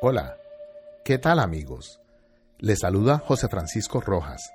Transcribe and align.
Hola, 0.00 0.38
¿qué 1.04 1.18
tal 1.18 1.40
amigos? 1.40 2.00
Les 2.60 2.78
saluda 2.78 3.18
José 3.18 3.48
Francisco 3.48 4.00
Rojas. 4.00 4.52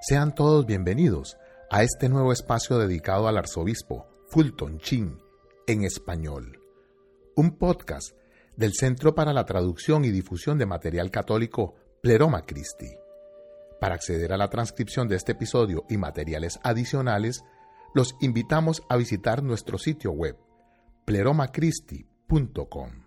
Sean 0.00 0.34
todos 0.34 0.64
bienvenidos 0.64 1.36
a 1.70 1.82
este 1.82 2.08
nuevo 2.08 2.32
espacio 2.32 2.78
dedicado 2.78 3.28
al 3.28 3.36
arzobispo 3.36 4.06
Fulton 4.28 4.78
Chin 4.78 5.20
en 5.66 5.84
español. 5.84 6.62
Un 7.34 7.58
podcast 7.58 8.16
del 8.56 8.72
Centro 8.72 9.14
para 9.14 9.34
la 9.34 9.44
Traducción 9.44 10.06
y 10.06 10.10
Difusión 10.10 10.56
de 10.56 10.64
Material 10.64 11.10
Católico 11.10 11.74
Pleroma 12.00 12.46
Christi. 12.46 12.88
Para 13.78 13.96
acceder 13.96 14.32
a 14.32 14.38
la 14.38 14.48
transcripción 14.48 15.08
de 15.08 15.16
este 15.16 15.32
episodio 15.32 15.84
y 15.90 15.98
materiales 15.98 16.58
adicionales, 16.62 17.44
los 17.92 18.16
invitamos 18.22 18.82
a 18.88 18.96
visitar 18.96 19.42
nuestro 19.42 19.76
sitio 19.76 20.12
web 20.12 20.38
pleromacristi.com. 21.04 23.05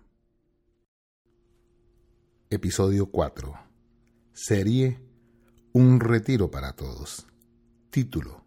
Episodio 2.52 3.06
4. 3.06 3.54
Serie 4.32 4.98
Un 5.72 6.00
retiro 6.00 6.50
para 6.50 6.72
todos. 6.72 7.28
Título. 7.90 8.44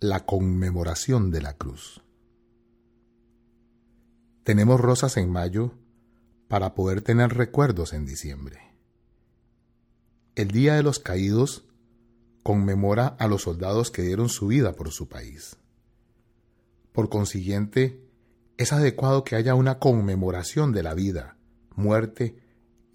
La 0.00 0.24
conmemoración 0.24 1.30
de 1.30 1.42
la 1.42 1.52
cruz. 1.52 2.02
Tenemos 4.44 4.80
rosas 4.80 5.18
en 5.18 5.30
mayo 5.30 5.74
para 6.48 6.74
poder 6.74 7.02
tener 7.02 7.34
recuerdos 7.34 7.92
en 7.92 8.06
diciembre. 8.06 8.60
El 10.34 10.50
Día 10.50 10.76
de 10.76 10.82
los 10.82 10.98
Caídos 10.98 11.66
conmemora 12.42 13.08
a 13.08 13.28
los 13.28 13.42
soldados 13.42 13.90
que 13.90 14.00
dieron 14.00 14.30
su 14.30 14.46
vida 14.46 14.72
por 14.72 14.90
su 14.90 15.06
país. 15.06 15.58
Por 16.92 17.10
consiguiente, 17.10 18.08
es 18.56 18.72
adecuado 18.72 19.22
que 19.22 19.36
haya 19.36 19.54
una 19.54 19.78
conmemoración 19.78 20.72
de 20.72 20.82
la 20.82 20.94
vida, 20.94 21.36
muerte 21.76 22.47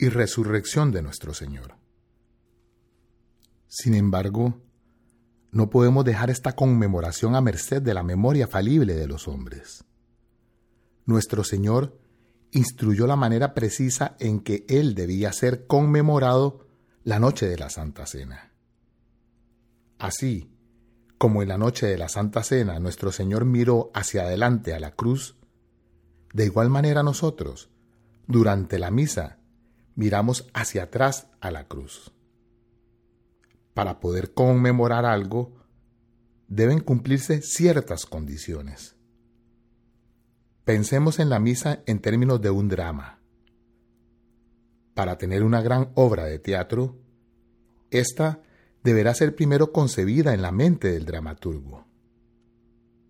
y 0.03 0.09
resurrección 0.09 0.91
de 0.91 1.01
nuestro 1.01 1.33
Señor. 1.33 1.77
Sin 3.67 3.93
embargo, 3.93 4.61
no 5.51 5.69
podemos 5.69 6.03
dejar 6.03 6.29
esta 6.29 6.57
conmemoración 6.57 7.37
a 7.37 7.41
merced 7.41 7.81
de 7.81 7.93
la 7.93 8.03
memoria 8.03 8.47
falible 8.47 8.95
de 8.95 9.07
los 9.07 9.29
hombres. 9.29 9.85
Nuestro 11.05 11.45
Señor 11.45 11.97
instruyó 12.51 13.07
la 13.07 13.15
manera 13.15 13.53
precisa 13.53 14.17
en 14.19 14.41
que 14.41 14.65
Él 14.67 14.93
debía 14.93 15.31
ser 15.31 15.67
conmemorado 15.67 16.67
la 17.05 17.19
noche 17.19 17.47
de 17.47 17.57
la 17.57 17.69
Santa 17.69 18.05
Cena. 18.05 18.51
Así, 19.99 20.51
como 21.17 21.41
en 21.41 21.47
la 21.47 21.57
noche 21.57 21.85
de 21.85 21.97
la 21.97 22.09
Santa 22.09 22.43
Cena 22.43 22.77
nuestro 22.79 23.13
Señor 23.13 23.45
miró 23.45 23.89
hacia 23.93 24.23
adelante 24.23 24.73
a 24.73 24.81
la 24.81 24.91
cruz, 24.91 25.37
de 26.33 26.43
igual 26.43 26.69
manera 26.69 27.03
nosotros, 27.03 27.69
durante 28.27 28.79
la 28.79 28.91
misa, 28.91 29.39
miramos 29.95 30.47
hacia 30.53 30.83
atrás 30.83 31.27
a 31.39 31.51
la 31.51 31.67
cruz. 31.67 32.11
Para 33.73 33.99
poder 33.99 34.33
conmemorar 34.33 35.05
algo, 35.05 35.55
deben 36.47 36.79
cumplirse 36.79 37.41
ciertas 37.41 38.05
condiciones. 38.05 38.95
Pensemos 40.63 41.19
en 41.19 41.29
la 41.29 41.39
misa 41.39 41.83
en 41.85 41.99
términos 41.99 42.41
de 42.41 42.49
un 42.49 42.69
drama. 42.69 43.19
Para 44.93 45.17
tener 45.17 45.43
una 45.43 45.61
gran 45.61 45.91
obra 45.95 46.25
de 46.25 46.39
teatro, 46.39 46.99
esta 47.89 48.41
deberá 48.83 49.13
ser 49.13 49.35
primero 49.35 49.71
concebida 49.71 50.33
en 50.33 50.41
la 50.41 50.51
mente 50.51 50.91
del 50.91 51.05
dramaturgo. 51.05 51.87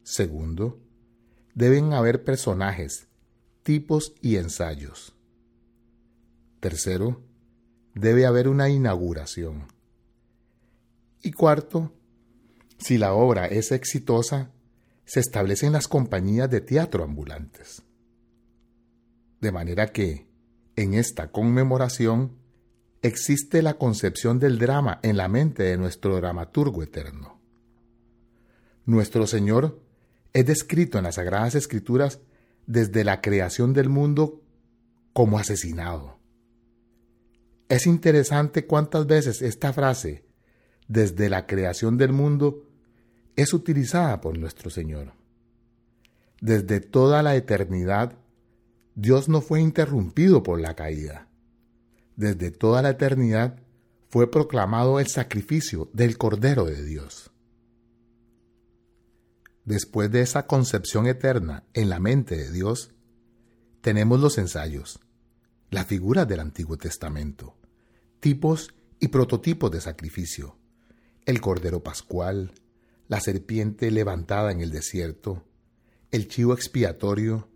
Segundo, 0.04 0.80
deben 1.54 1.94
haber 1.94 2.24
personajes, 2.24 3.08
tipos 3.64 4.14
y 4.22 4.38
ensayos. 4.38 5.16
Tercero, 6.64 7.22
debe 7.94 8.26
haber 8.26 8.48
una 8.48 8.70
inauguración. 8.70 9.68
Y 11.22 11.34
cuarto, 11.34 11.92
si 12.78 12.98
la 12.98 13.12
obra 13.14 13.48
es 13.48 13.74
exitosa, 13.74 14.50
se 15.04 15.20
establecen 15.20 15.74
las 15.74 15.90
compañías 15.90 16.50
de 16.50 16.62
teatro 16.62 17.04
ambulantes. 17.04 17.84
De 19.42 19.52
manera 19.52 19.88
que, 19.88 20.26
en 20.78 20.94
esta 20.94 21.34
conmemoración, 21.34 22.38
existe 23.02 23.62
la 23.62 23.74
concepción 23.74 24.40
del 24.40 24.58
drama 24.58 25.02
en 25.04 25.18
la 25.18 25.28
mente 25.28 25.64
de 25.64 25.76
nuestro 25.76 26.16
dramaturgo 26.16 26.82
eterno. 26.82 27.42
Nuestro 28.86 29.28
Señor 29.28 29.82
es 30.32 30.46
descrito 30.46 30.98
en 30.98 31.04
las 31.04 31.16
Sagradas 31.16 31.56
Escrituras 31.56 32.22
desde 32.68 33.04
la 33.04 33.20
creación 33.20 33.74
del 33.74 33.90
mundo 33.90 34.42
como 35.12 35.38
asesinado 35.38 36.23
es 37.70 37.88
interesante 37.88 38.66
cuántas 38.66 39.08
veces 39.08 39.42
esta 39.42 39.74
frase, 39.74 40.26
desde 40.88 41.30
la 41.30 41.46
creación 41.46 41.98
del 41.98 42.12
mundo, 42.12 42.68
es 43.36 43.54
utilizada 43.54 44.22
por 44.22 44.38
nuestro 44.38 44.70
Señor. 44.70 45.14
Desde 46.42 46.82
toda 46.82 47.24
la 47.24 47.36
eternidad, 47.36 48.18
Dios 48.96 49.30
no 49.30 49.42
fue 49.42 49.62
interrumpido 49.62 50.44
por 50.44 50.60
la 50.60 50.76
caída. 50.76 51.30
Desde 52.16 52.52
toda 52.52 52.82
la 52.82 52.92
eternidad 52.92 53.60
fue 54.10 54.30
proclamado 54.30 55.00
el 55.00 55.08
sacrificio 55.08 55.90
del 55.94 56.18
Cordero 56.18 56.66
de 56.66 56.84
Dios. 56.84 57.32
Después 59.66 60.12
de 60.12 60.22
esa 60.22 60.46
concepción 60.46 61.08
eterna 61.08 61.64
en 61.74 61.90
la 61.90 62.00
mente 62.00 62.36
de 62.36 62.52
Dios, 62.52 62.92
tenemos 63.82 64.20
los 64.20 64.38
ensayos, 64.38 65.00
las 65.74 65.88
figuras 65.88 66.28
del 66.28 66.40
Antiguo 66.40 66.78
Testamento, 66.78 67.58
tipos 68.20 68.76
y 69.00 69.08
prototipos 69.08 69.72
de 69.72 69.82
sacrificio, 69.82 70.56
el 71.26 71.42
cordero 71.42 71.82
pascual, 71.82 72.54
la 73.08 73.20
serpiente 73.20 73.90
levantada 73.90 74.52
en 74.52 74.62
el 74.62 74.70
desierto, 74.70 75.44
el 76.12 76.28
chivo 76.28 76.54
expiatorio 76.54 77.50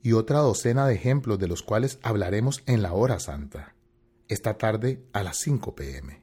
y 0.00 0.12
otra 0.12 0.38
docena 0.38 0.86
de 0.86 0.94
ejemplos 0.94 1.40
de 1.40 1.48
los 1.48 1.64
cuales 1.64 1.98
hablaremos 2.02 2.62
en 2.66 2.82
la 2.82 2.92
hora 2.92 3.18
santa, 3.18 3.74
esta 4.28 4.56
tarde 4.58 5.04
a 5.12 5.24
las 5.24 5.38
5 5.38 5.74
pm. 5.74 6.22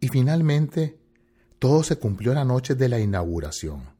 Y 0.00 0.08
finalmente, 0.08 0.98
todo 1.60 1.84
se 1.84 2.00
cumplió 2.00 2.34
la 2.34 2.44
noche 2.44 2.74
de 2.74 2.88
la 2.88 2.98
inauguración, 2.98 3.94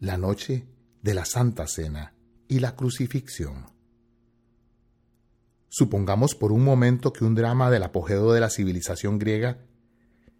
la 0.00 0.16
noche 0.16 0.66
de 1.02 1.12
la 1.12 1.26
Santa 1.26 1.66
Cena 1.66 2.14
y 2.48 2.60
la 2.60 2.74
crucifixión. 2.74 3.73
Supongamos 5.76 6.36
por 6.36 6.52
un 6.52 6.62
momento 6.62 7.12
que 7.12 7.24
un 7.24 7.34
drama 7.34 7.68
del 7.68 7.82
apogeo 7.82 8.32
de 8.32 8.38
la 8.38 8.48
civilización 8.48 9.18
griega 9.18 9.58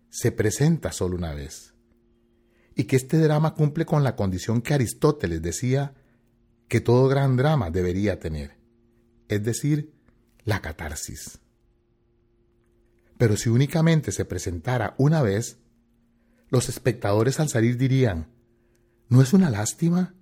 se 0.09 0.31
presenta 0.31 0.93
solo 0.93 1.17
una 1.17 1.35
vez, 1.35 1.75
y 2.77 2.85
que 2.85 2.95
este 2.95 3.19
drama 3.19 3.55
cumple 3.55 3.85
con 3.85 4.05
la 4.05 4.15
condición 4.15 4.63
que 4.63 4.75
Aristóteles 4.75 5.43
decía 5.43 5.93
que 6.69 6.81
todo 6.81 7.09
gran 7.09 7.37
drama 7.37 7.73
debería 7.73 8.21
tener, 8.21 8.59
es 9.27 9.43
decir, 9.43 9.93
la 10.45 10.63
catarsis. 10.63 11.41
Pero 13.19 13.37
si 13.37 13.49
únicamente 13.49 14.13
se 14.13 14.25
presentara 14.25 14.95
una 14.99 15.21
vez, 15.21 15.59
los 16.49 16.69
espectadores 16.69 17.41
al 17.41 17.49
salir 17.49 17.77
dirían, 17.77 18.29
¿no 19.09 19.21
es 19.21 19.33
una 19.33 19.51
lástima? 19.51 20.15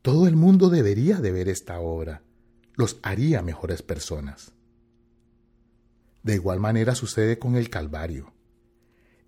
Todo 0.00 0.26
el 0.26 0.36
mundo 0.36 0.70
debería 0.70 1.20
de 1.20 1.32
ver 1.32 1.50
esta 1.50 1.80
obra 1.80 2.22
los 2.78 3.00
haría 3.02 3.42
mejores 3.42 3.82
personas. 3.82 4.52
De 6.22 6.34
igual 6.34 6.60
manera 6.60 6.94
sucede 6.94 7.36
con 7.40 7.56
el 7.56 7.70
Calvario. 7.70 8.32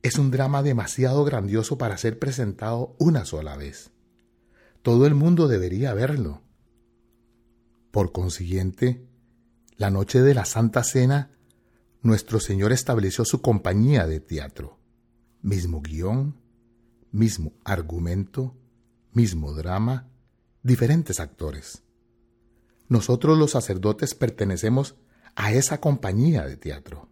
Es 0.02 0.18
un 0.18 0.30
drama 0.30 0.62
demasiado 0.62 1.24
grandioso 1.24 1.76
para 1.76 1.98
ser 1.98 2.20
presentado 2.20 2.94
una 3.00 3.24
sola 3.24 3.56
vez. 3.56 3.90
Todo 4.82 5.04
el 5.04 5.16
mundo 5.16 5.48
debería 5.48 5.92
verlo. 5.94 6.42
Por 7.90 8.12
consiguiente, 8.12 9.04
la 9.76 9.90
noche 9.90 10.22
de 10.22 10.32
la 10.32 10.44
Santa 10.44 10.84
Cena, 10.84 11.32
nuestro 12.02 12.38
Señor 12.38 12.70
estableció 12.70 13.24
su 13.24 13.42
compañía 13.42 14.06
de 14.06 14.20
teatro. 14.20 14.78
Mismo 15.42 15.82
guion, 15.82 16.36
mismo 17.10 17.52
argumento, 17.64 18.54
mismo 19.12 19.54
drama, 19.54 20.08
diferentes 20.62 21.18
actores. 21.18 21.82
Nosotros 22.90 23.38
los 23.38 23.52
sacerdotes 23.52 24.16
pertenecemos 24.16 24.96
a 25.36 25.52
esa 25.52 25.80
compañía 25.80 26.44
de 26.44 26.56
teatro. 26.56 27.08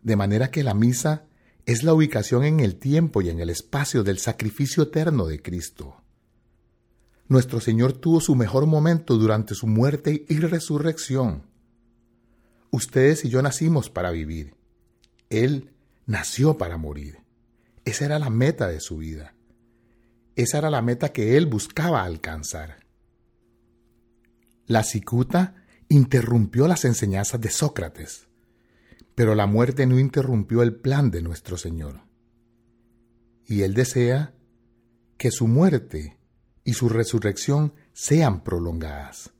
De 0.00 0.16
manera 0.16 0.50
que 0.50 0.64
la 0.64 0.72
misa 0.72 1.26
es 1.66 1.82
la 1.82 1.92
ubicación 1.92 2.44
en 2.44 2.60
el 2.60 2.76
tiempo 2.76 3.20
y 3.20 3.28
en 3.28 3.38
el 3.38 3.50
espacio 3.50 4.02
del 4.02 4.18
sacrificio 4.18 4.84
eterno 4.84 5.26
de 5.26 5.42
Cristo. 5.42 6.02
Nuestro 7.28 7.60
Señor 7.60 7.92
tuvo 7.92 8.20
su 8.20 8.34
mejor 8.34 8.64
momento 8.64 9.18
durante 9.18 9.54
su 9.54 9.66
muerte 9.66 10.24
y 10.26 10.38
resurrección. 10.38 11.42
Ustedes 12.70 13.26
y 13.26 13.28
yo 13.28 13.42
nacimos 13.42 13.90
para 13.90 14.10
vivir. 14.10 14.54
Él 15.28 15.74
nació 16.06 16.56
para 16.56 16.78
morir. 16.78 17.18
Esa 17.84 18.06
era 18.06 18.18
la 18.18 18.30
meta 18.30 18.68
de 18.68 18.80
su 18.80 18.96
vida. 18.96 19.34
Esa 20.34 20.56
era 20.56 20.70
la 20.70 20.80
meta 20.80 21.10
que 21.10 21.36
Él 21.36 21.44
buscaba 21.44 22.04
alcanzar. 22.04 22.85
La 24.66 24.82
cicuta 24.82 25.54
interrumpió 25.88 26.66
las 26.66 26.84
enseñanzas 26.84 27.40
de 27.40 27.50
Sócrates, 27.50 28.26
pero 29.14 29.34
la 29.34 29.46
muerte 29.46 29.86
no 29.86 29.98
interrumpió 29.98 30.62
el 30.62 30.74
plan 30.74 31.10
de 31.10 31.22
nuestro 31.22 31.56
Señor. 31.56 32.00
Y 33.46 33.62
Él 33.62 33.74
desea 33.74 34.34
que 35.16 35.30
su 35.30 35.46
muerte 35.46 36.18
y 36.64 36.74
su 36.74 36.88
resurrección 36.88 37.74
sean 37.92 38.42
prolongadas. 38.42 39.32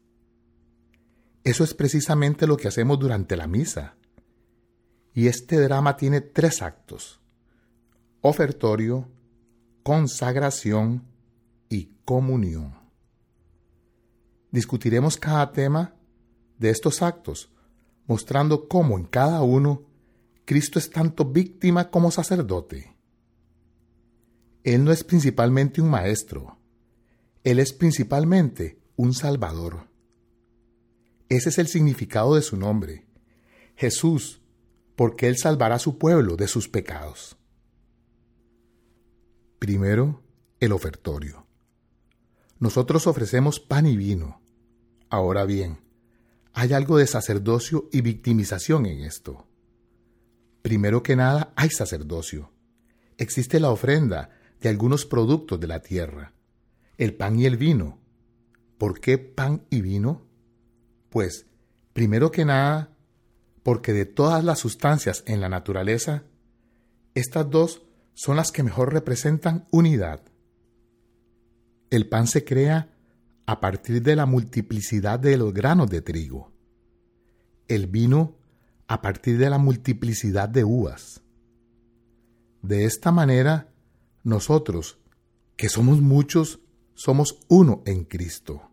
Eso 1.43 1.64
es 1.64 1.75
precisamente 1.75 2.46
lo 2.46 2.56
que 2.56 2.69
hacemos 2.69 2.99
durante 2.99 3.37
la 3.37 3.49
misa. 3.49 3.96
Y 5.12 5.26
este 5.26 5.61
drama 5.61 5.96
tiene 5.96 6.20
tres 6.20 6.62
actos. 6.62 7.20
Ofertorio, 8.20 9.08
consagración 9.82 11.05
y 11.69 11.90
comunión. 12.05 12.85
Discutiremos 14.56 15.18
cada 15.18 15.52
tema 15.52 15.94
de 16.56 16.70
estos 16.70 17.02
actos, 17.02 17.50
mostrando 18.06 18.68
cómo 18.68 18.96
en 18.96 19.04
cada 19.04 19.42
uno 19.42 19.84
Cristo 20.46 20.78
es 20.78 20.88
tanto 20.88 21.26
víctima 21.26 21.90
como 21.90 22.10
sacerdote. 22.10 22.96
Él 24.64 24.82
no 24.82 24.92
es 24.92 25.04
principalmente 25.04 25.82
un 25.82 25.90
maestro, 25.90 26.56
Él 27.44 27.58
es 27.58 27.74
principalmente 27.74 28.80
un 28.96 29.12
salvador. 29.12 29.90
Ese 31.28 31.50
es 31.50 31.58
el 31.58 31.68
significado 31.68 32.34
de 32.34 32.40
su 32.40 32.56
nombre, 32.56 33.06
Jesús, 33.74 34.40
porque 34.96 35.28
Él 35.28 35.36
salvará 35.36 35.74
a 35.74 35.80
su 35.80 35.98
pueblo 35.98 36.34
de 36.36 36.48
sus 36.48 36.66
pecados. 36.66 37.36
Primero, 39.58 40.22
el 40.60 40.72
ofertorio. 40.72 41.46
Nosotros 42.58 43.06
ofrecemos 43.06 43.60
pan 43.60 43.84
y 43.84 43.98
vino. 43.98 44.45
Ahora 45.08 45.44
bien, 45.44 45.78
hay 46.52 46.72
algo 46.72 46.98
de 46.98 47.06
sacerdocio 47.06 47.88
y 47.92 48.00
victimización 48.00 48.86
en 48.86 49.00
esto. 49.00 49.46
Primero 50.62 51.02
que 51.02 51.14
nada, 51.14 51.52
hay 51.54 51.70
sacerdocio. 51.70 52.50
Existe 53.18 53.60
la 53.60 53.70
ofrenda 53.70 54.30
de 54.60 54.68
algunos 54.68 55.06
productos 55.06 55.60
de 55.60 55.66
la 55.66 55.80
tierra, 55.80 56.32
el 56.98 57.14
pan 57.14 57.38
y 57.38 57.46
el 57.46 57.56
vino. 57.56 57.98
¿Por 58.78 59.00
qué 59.00 59.18
pan 59.18 59.66
y 59.70 59.80
vino? 59.80 60.26
Pues, 61.10 61.46
primero 61.92 62.30
que 62.30 62.44
nada, 62.44 62.96
porque 63.62 63.92
de 63.92 64.06
todas 64.06 64.42
las 64.42 64.58
sustancias 64.58 65.22
en 65.26 65.40
la 65.40 65.48
naturaleza, 65.48 66.24
estas 67.14 67.48
dos 67.50 67.82
son 68.14 68.36
las 68.36 68.50
que 68.50 68.62
mejor 68.62 68.92
representan 68.92 69.66
unidad. 69.70 70.22
El 71.90 72.08
pan 72.08 72.26
se 72.26 72.44
crea 72.44 72.95
a 73.46 73.60
partir 73.60 74.02
de 74.02 74.16
la 74.16 74.26
multiplicidad 74.26 75.20
de 75.20 75.37
los 75.37 75.54
granos 75.54 75.88
de 75.88 76.02
trigo, 76.02 76.52
el 77.69 77.87
vino 77.87 78.37
a 78.88 79.00
partir 79.00 79.38
de 79.38 79.48
la 79.48 79.58
multiplicidad 79.58 80.48
de 80.48 80.64
uvas. 80.64 81.22
De 82.62 82.84
esta 82.84 83.12
manera, 83.12 83.72
nosotros, 84.25 84.98
que 85.56 85.69
somos 85.69 86.00
muchos, 86.00 86.60
somos 86.94 87.38
uno 87.48 87.82
en 87.87 88.04
Cristo. 88.04 88.70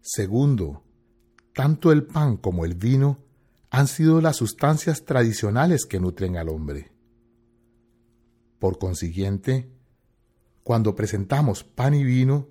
Segundo, 0.00 0.82
tanto 1.54 1.92
el 1.92 2.04
pan 2.04 2.36
como 2.36 2.64
el 2.64 2.74
vino 2.74 3.24
han 3.70 3.86
sido 3.86 4.20
las 4.20 4.36
sustancias 4.36 5.04
tradicionales 5.04 5.86
que 5.86 6.00
nutren 6.00 6.36
al 6.36 6.48
hombre. 6.48 6.92
Por 8.58 8.78
consiguiente, 8.78 9.70
cuando 10.62 10.96
presentamos 10.96 11.62
pan 11.62 11.94
y 11.94 12.02
vino, 12.02 12.48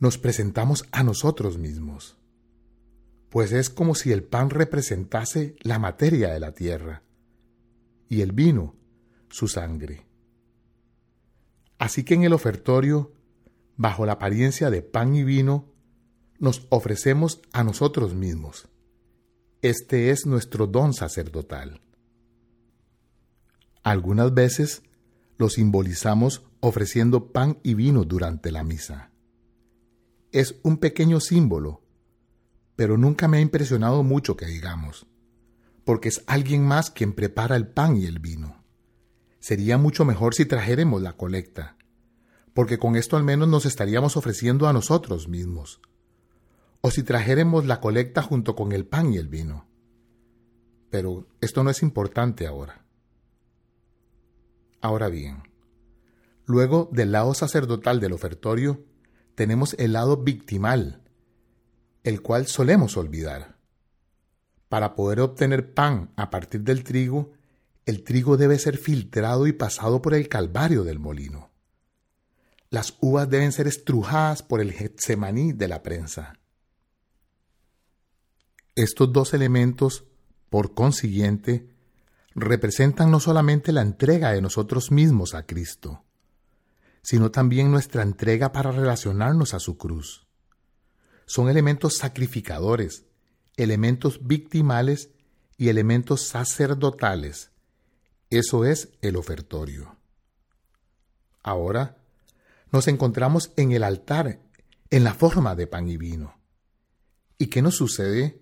nos 0.00 0.18
presentamos 0.18 0.84
a 0.92 1.02
nosotros 1.02 1.58
mismos, 1.58 2.16
pues 3.30 3.52
es 3.52 3.68
como 3.68 3.94
si 3.94 4.12
el 4.12 4.22
pan 4.22 4.50
representase 4.50 5.56
la 5.60 5.78
materia 5.78 6.32
de 6.32 6.40
la 6.40 6.52
tierra 6.52 7.02
y 8.08 8.22
el 8.22 8.32
vino 8.32 8.76
su 9.28 9.48
sangre. 9.48 10.06
Así 11.78 12.04
que 12.04 12.14
en 12.14 12.24
el 12.24 12.32
ofertorio, 12.32 13.12
bajo 13.76 14.06
la 14.06 14.12
apariencia 14.12 14.70
de 14.70 14.82
pan 14.82 15.14
y 15.14 15.24
vino, 15.24 15.72
nos 16.38 16.66
ofrecemos 16.70 17.40
a 17.52 17.64
nosotros 17.64 18.14
mismos. 18.14 18.68
Este 19.62 20.10
es 20.10 20.24
nuestro 20.26 20.66
don 20.66 20.94
sacerdotal. 20.94 21.80
Algunas 23.82 24.32
veces 24.32 24.82
lo 25.36 25.48
simbolizamos 25.48 26.42
ofreciendo 26.60 27.32
pan 27.32 27.58
y 27.62 27.74
vino 27.74 28.04
durante 28.04 28.50
la 28.50 28.64
misa 28.64 29.12
es 30.32 30.56
un 30.62 30.78
pequeño 30.78 31.20
símbolo, 31.20 31.82
pero 32.76 32.96
nunca 32.98 33.28
me 33.28 33.38
ha 33.38 33.40
impresionado 33.40 34.02
mucho 34.02 34.36
que 34.36 34.46
digamos, 34.46 35.06
porque 35.84 36.08
es 36.08 36.22
alguien 36.26 36.66
más 36.66 36.90
quien 36.90 37.12
prepara 37.12 37.56
el 37.56 37.66
pan 37.68 37.96
y 37.96 38.04
el 38.04 38.18
vino. 38.18 38.62
Sería 39.40 39.78
mucho 39.78 40.04
mejor 40.04 40.34
si 40.34 40.44
trajéramos 40.44 41.00
la 41.00 41.16
colecta, 41.16 41.76
porque 42.52 42.78
con 42.78 42.96
esto 42.96 43.16
al 43.16 43.24
menos 43.24 43.48
nos 43.48 43.66
estaríamos 43.66 44.16
ofreciendo 44.16 44.68
a 44.68 44.72
nosotros 44.72 45.28
mismos, 45.28 45.80
o 46.80 46.90
si 46.90 47.02
trajéramos 47.02 47.66
la 47.66 47.80
colecta 47.80 48.22
junto 48.22 48.54
con 48.54 48.72
el 48.72 48.86
pan 48.86 49.12
y 49.12 49.16
el 49.16 49.28
vino. 49.28 49.66
Pero 50.90 51.26
esto 51.40 51.64
no 51.64 51.70
es 51.70 51.82
importante 51.82 52.46
ahora. 52.46 52.84
Ahora 54.80 55.08
bien, 55.08 55.42
luego 56.46 56.88
del 56.92 57.12
lado 57.12 57.34
sacerdotal 57.34 57.98
del 57.98 58.12
ofertorio, 58.12 58.84
tenemos 59.38 59.76
el 59.78 59.92
lado 59.92 60.16
victimal, 60.16 61.00
el 62.02 62.22
cual 62.22 62.48
solemos 62.48 62.96
olvidar. 62.96 63.56
Para 64.68 64.96
poder 64.96 65.20
obtener 65.20 65.74
pan 65.74 66.10
a 66.16 66.28
partir 66.28 66.62
del 66.62 66.82
trigo, 66.82 67.30
el 67.86 68.02
trigo 68.02 68.36
debe 68.36 68.58
ser 68.58 68.78
filtrado 68.78 69.46
y 69.46 69.52
pasado 69.52 70.02
por 70.02 70.14
el 70.14 70.28
calvario 70.28 70.82
del 70.82 70.98
molino. 70.98 71.52
Las 72.68 72.98
uvas 73.00 73.30
deben 73.30 73.52
ser 73.52 73.68
estrujadas 73.68 74.42
por 74.42 74.60
el 74.60 74.72
Getsemaní 74.72 75.52
de 75.52 75.68
la 75.68 75.84
prensa. 75.84 76.40
Estos 78.74 79.12
dos 79.12 79.34
elementos, 79.34 80.02
por 80.50 80.74
consiguiente, 80.74 81.68
representan 82.34 83.12
no 83.12 83.20
solamente 83.20 83.70
la 83.70 83.82
entrega 83.82 84.32
de 84.32 84.42
nosotros 84.42 84.90
mismos 84.90 85.34
a 85.34 85.46
Cristo, 85.46 86.02
sino 87.02 87.30
también 87.30 87.70
nuestra 87.70 88.02
entrega 88.02 88.52
para 88.52 88.72
relacionarnos 88.72 89.54
a 89.54 89.60
su 89.60 89.76
cruz. 89.76 90.26
Son 91.26 91.48
elementos 91.48 91.96
sacrificadores, 91.96 93.04
elementos 93.56 94.26
victimales 94.26 95.10
y 95.56 95.68
elementos 95.68 96.22
sacerdotales. 96.22 97.50
Eso 98.30 98.64
es 98.64 98.90
el 99.02 99.16
ofertorio. 99.16 99.96
Ahora 101.42 101.96
nos 102.70 102.88
encontramos 102.88 103.52
en 103.56 103.72
el 103.72 103.82
altar 103.82 104.40
en 104.90 105.04
la 105.04 105.14
forma 105.14 105.54
de 105.54 105.66
pan 105.66 105.88
y 105.88 105.96
vino. 105.96 106.38
¿Y 107.38 107.46
qué 107.46 107.62
nos 107.62 107.76
sucede? 107.76 108.40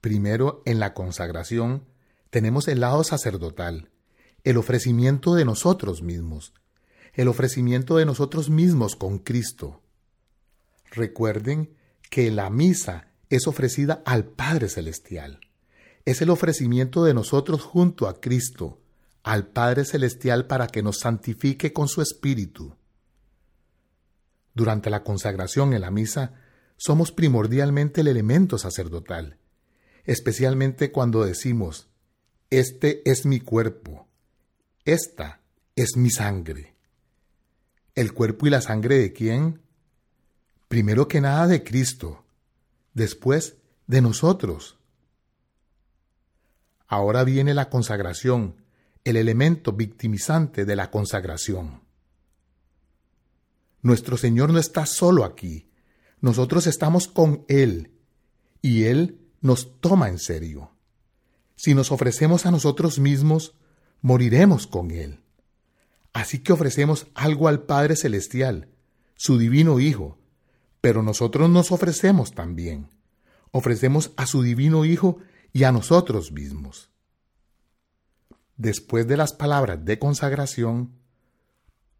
Primero, 0.00 0.62
en 0.66 0.80
la 0.80 0.94
consagración, 0.94 1.86
tenemos 2.30 2.68
el 2.68 2.80
lado 2.80 3.04
sacerdotal, 3.04 3.90
el 4.44 4.56
ofrecimiento 4.56 5.34
de 5.34 5.44
nosotros 5.44 6.02
mismos, 6.02 6.52
el 7.12 7.28
ofrecimiento 7.28 7.96
de 7.96 8.06
nosotros 8.06 8.48
mismos 8.48 8.96
con 8.96 9.18
Cristo. 9.18 9.82
Recuerden 10.90 11.74
que 12.10 12.30
la 12.30 12.50
misa 12.50 13.08
es 13.28 13.46
ofrecida 13.46 14.02
al 14.04 14.24
Padre 14.24 14.68
Celestial. 14.68 15.40
Es 16.04 16.20
el 16.20 16.30
ofrecimiento 16.30 17.04
de 17.04 17.14
nosotros 17.14 17.62
junto 17.62 18.08
a 18.08 18.20
Cristo, 18.20 18.80
al 19.22 19.46
Padre 19.46 19.84
Celestial 19.84 20.46
para 20.46 20.66
que 20.66 20.82
nos 20.82 20.98
santifique 20.98 21.72
con 21.72 21.88
su 21.88 22.02
Espíritu. 22.02 22.74
Durante 24.54 24.90
la 24.90 25.02
consagración 25.02 25.72
en 25.72 25.80
la 25.80 25.90
misa, 25.90 26.34
somos 26.76 27.12
primordialmente 27.12 28.00
el 28.00 28.08
elemento 28.08 28.58
sacerdotal, 28.58 29.38
especialmente 30.04 30.92
cuando 30.92 31.24
decimos, 31.24 31.88
Este 32.50 33.08
es 33.10 33.24
mi 33.24 33.40
cuerpo, 33.40 34.08
esta 34.84 35.40
es 35.76 35.96
mi 35.96 36.10
sangre. 36.10 36.71
¿El 37.94 38.14
cuerpo 38.14 38.46
y 38.46 38.50
la 38.50 38.62
sangre 38.62 38.98
de 38.98 39.12
quién? 39.12 39.60
Primero 40.68 41.08
que 41.08 41.20
nada 41.20 41.46
de 41.46 41.62
Cristo, 41.62 42.24
después 42.94 43.56
de 43.86 44.00
nosotros. 44.00 44.78
Ahora 46.86 47.24
viene 47.24 47.52
la 47.52 47.68
consagración, 47.68 48.56
el 49.04 49.16
elemento 49.16 49.72
victimizante 49.72 50.64
de 50.64 50.76
la 50.76 50.90
consagración. 50.90 51.82
Nuestro 53.82 54.16
Señor 54.16 54.52
no 54.52 54.58
está 54.58 54.86
solo 54.86 55.24
aquí, 55.24 55.68
nosotros 56.20 56.66
estamos 56.66 57.08
con 57.08 57.44
Él 57.48 57.90
y 58.62 58.84
Él 58.84 59.20
nos 59.40 59.80
toma 59.80 60.08
en 60.08 60.18
serio. 60.18 60.70
Si 61.56 61.74
nos 61.74 61.92
ofrecemos 61.92 62.46
a 62.46 62.50
nosotros 62.50 62.98
mismos, 62.98 63.54
moriremos 64.00 64.66
con 64.66 64.90
Él. 64.92 65.20
Así 66.12 66.40
que 66.40 66.52
ofrecemos 66.52 67.06
algo 67.14 67.48
al 67.48 67.62
Padre 67.62 67.96
Celestial, 67.96 68.68
su 69.14 69.38
divino 69.38 69.80
Hijo, 69.80 70.18
pero 70.80 71.02
nosotros 71.02 71.48
nos 71.48 71.72
ofrecemos 71.72 72.32
también. 72.32 72.88
ofrecemos 73.54 74.12
a 74.16 74.26
su 74.26 74.42
divino 74.42 74.86
Hijo 74.86 75.18
y 75.52 75.64
a 75.64 75.72
nosotros 75.72 76.32
mismos. 76.32 76.90
Después 78.56 79.06
de 79.06 79.16
las 79.16 79.32
palabras 79.34 79.84
de 79.84 79.98
consagración, 79.98 80.92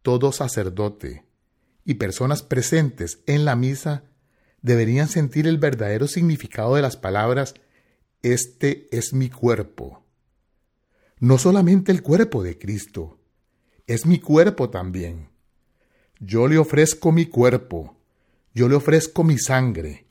todo 0.01 0.31
sacerdote 0.31 1.25
y 1.85 1.95
personas 1.95 2.43
presentes 2.43 3.19
en 3.27 3.45
la 3.45 3.55
misa 3.55 4.03
deberían 4.61 5.07
sentir 5.07 5.47
el 5.47 5.57
verdadero 5.57 6.07
significado 6.07 6.75
de 6.75 6.81
las 6.81 6.97
palabras 6.97 7.53
Este 8.21 8.87
es 8.91 9.13
mi 9.13 9.29
cuerpo. 9.29 10.03
No 11.19 11.37
solamente 11.37 11.91
el 11.91 12.01
cuerpo 12.01 12.41
de 12.43 12.57
Cristo, 12.57 13.19
es 13.87 14.05
mi 14.05 14.19
cuerpo 14.19 14.69
también. 14.69 15.29
Yo 16.19 16.47
le 16.47 16.57
ofrezco 16.57 17.11
mi 17.11 17.25
cuerpo, 17.25 17.97
yo 18.53 18.69
le 18.69 18.75
ofrezco 18.75 19.23
mi 19.23 19.37
sangre. 19.37 20.05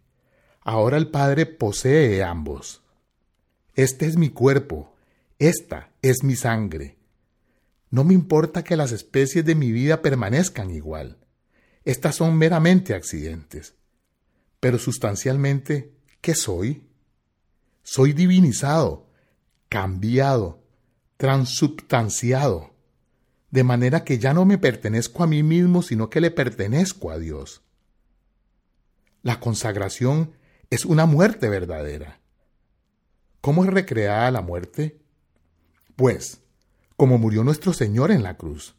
Ahora 0.61 0.97
el 0.97 1.11
Padre 1.11 1.47
posee 1.47 2.23
ambos. 2.23 2.83
Este 3.75 4.07
es 4.07 4.17
mi 4.17 4.29
cuerpo, 4.29 4.95
esta 5.39 5.91
es 6.03 6.23
mi 6.23 6.37
sangre. 6.37 6.99
No 7.91 8.05
me 8.05 8.15
importa 8.15 8.63
que 8.63 8.77
las 8.77 8.93
especies 8.93 9.45
de 9.45 9.55
mi 9.55 9.73
vida 9.73 10.03
permanezcan 10.03 10.71
igual. 10.71 11.19
Estas 11.85 12.17
son 12.17 12.37
meramente 12.37 12.95
accidentes. 12.95 13.75
Pero 14.61 14.79
sustancialmente, 14.79 15.93
¿qué 16.21 16.35
soy? 16.35 16.87
Soy 17.83 18.13
divinizado, 18.13 19.09
cambiado, 19.69 20.63
transubstanciado, 21.17 22.72
de 23.53 23.65
manera 23.65 24.03
que 24.03 24.19
ya 24.19 24.33
no 24.33 24.47
me 24.47 24.57
pertenezco 24.57 25.23
a 25.23 25.27
mí 25.27 25.43
mismo, 25.43 25.83
sino 25.83 26.09
que 26.09 26.23
le 26.23 26.31
pertenezco 26.31 27.11
a 27.11 27.19
Dios. 27.19 27.63
La 29.23 29.41
consagración 29.41 30.33
es 30.71 30.87
una 30.87 31.05
muerte 31.05 31.51
verdadera. 31.51 32.19
¿Cómo 33.43 33.65
es 33.65 33.71
recreada 33.71 34.31
la 34.31 34.41
muerte? 34.41 35.03
Pues, 35.97 36.41
como 36.97 37.19
murió 37.19 37.45
nuestro 37.45 37.75
Señor 37.75 38.11
en 38.11 38.23
la 38.23 38.39
cruz. 38.39 38.75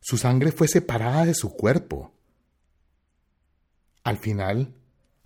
Su 0.00 0.18
sangre 0.18 0.52
fue 0.52 0.68
separada 0.68 1.24
de 1.24 1.34
su 1.34 1.54
cuerpo. 1.54 2.12
Al 4.04 4.18
final, 4.18 4.74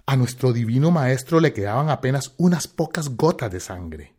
a 0.06 0.14
nuestro 0.14 0.52
divino 0.52 0.92
Maestro 0.92 1.40
le 1.40 1.52
quedaban 1.52 1.90
apenas 1.90 2.34
unas 2.36 2.68
pocas 2.68 3.16
gotas 3.16 3.50
de 3.50 3.58
sangre. 3.58 4.14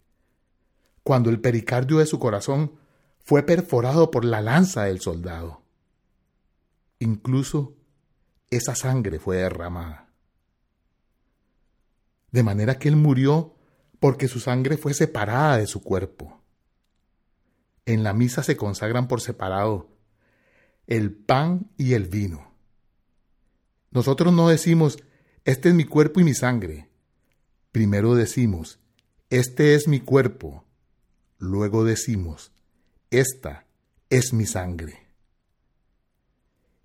Cuando 1.01 1.29
el 1.29 1.39
pericardio 1.39 1.99
de 1.99 2.05
su 2.05 2.19
corazón 2.19 2.82
fue 3.23 3.43
perforado 3.43 4.11
por 4.11 4.25
la 4.25 4.41
lanza 4.41 4.83
del 4.83 4.99
soldado. 4.99 5.63
Incluso 6.99 7.75
esa 8.49 8.75
sangre 8.75 9.19
fue 9.19 9.37
derramada. 9.37 10.09
De 12.31 12.43
manera 12.43 12.77
que 12.77 12.89
él 12.89 12.95
murió 12.95 13.55
porque 13.99 14.27
su 14.27 14.39
sangre 14.39 14.77
fue 14.77 14.93
separada 14.93 15.57
de 15.57 15.67
su 15.67 15.81
cuerpo. 15.81 16.41
En 17.85 18.03
la 18.03 18.13
misa 18.13 18.43
se 18.43 18.57
consagran 18.57 19.07
por 19.07 19.21
separado 19.21 19.89
el 20.87 21.13
pan 21.13 21.71
y 21.77 21.93
el 21.93 22.07
vino. 22.07 22.51
Nosotros 23.91 24.33
no 24.33 24.49
decimos, 24.49 24.97
este 25.45 25.69
es 25.69 25.75
mi 25.75 25.85
cuerpo 25.85 26.19
y 26.19 26.23
mi 26.23 26.33
sangre. 26.33 26.89
Primero 27.71 28.15
decimos, 28.15 28.79
este 29.29 29.75
es 29.75 29.87
mi 29.87 29.99
cuerpo. 29.99 30.65
Luego 31.37 31.85
decimos, 31.85 32.51
esta 33.19 33.65
es 34.09 34.33
mi 34.33 34.45
sangre. 34.45 35.07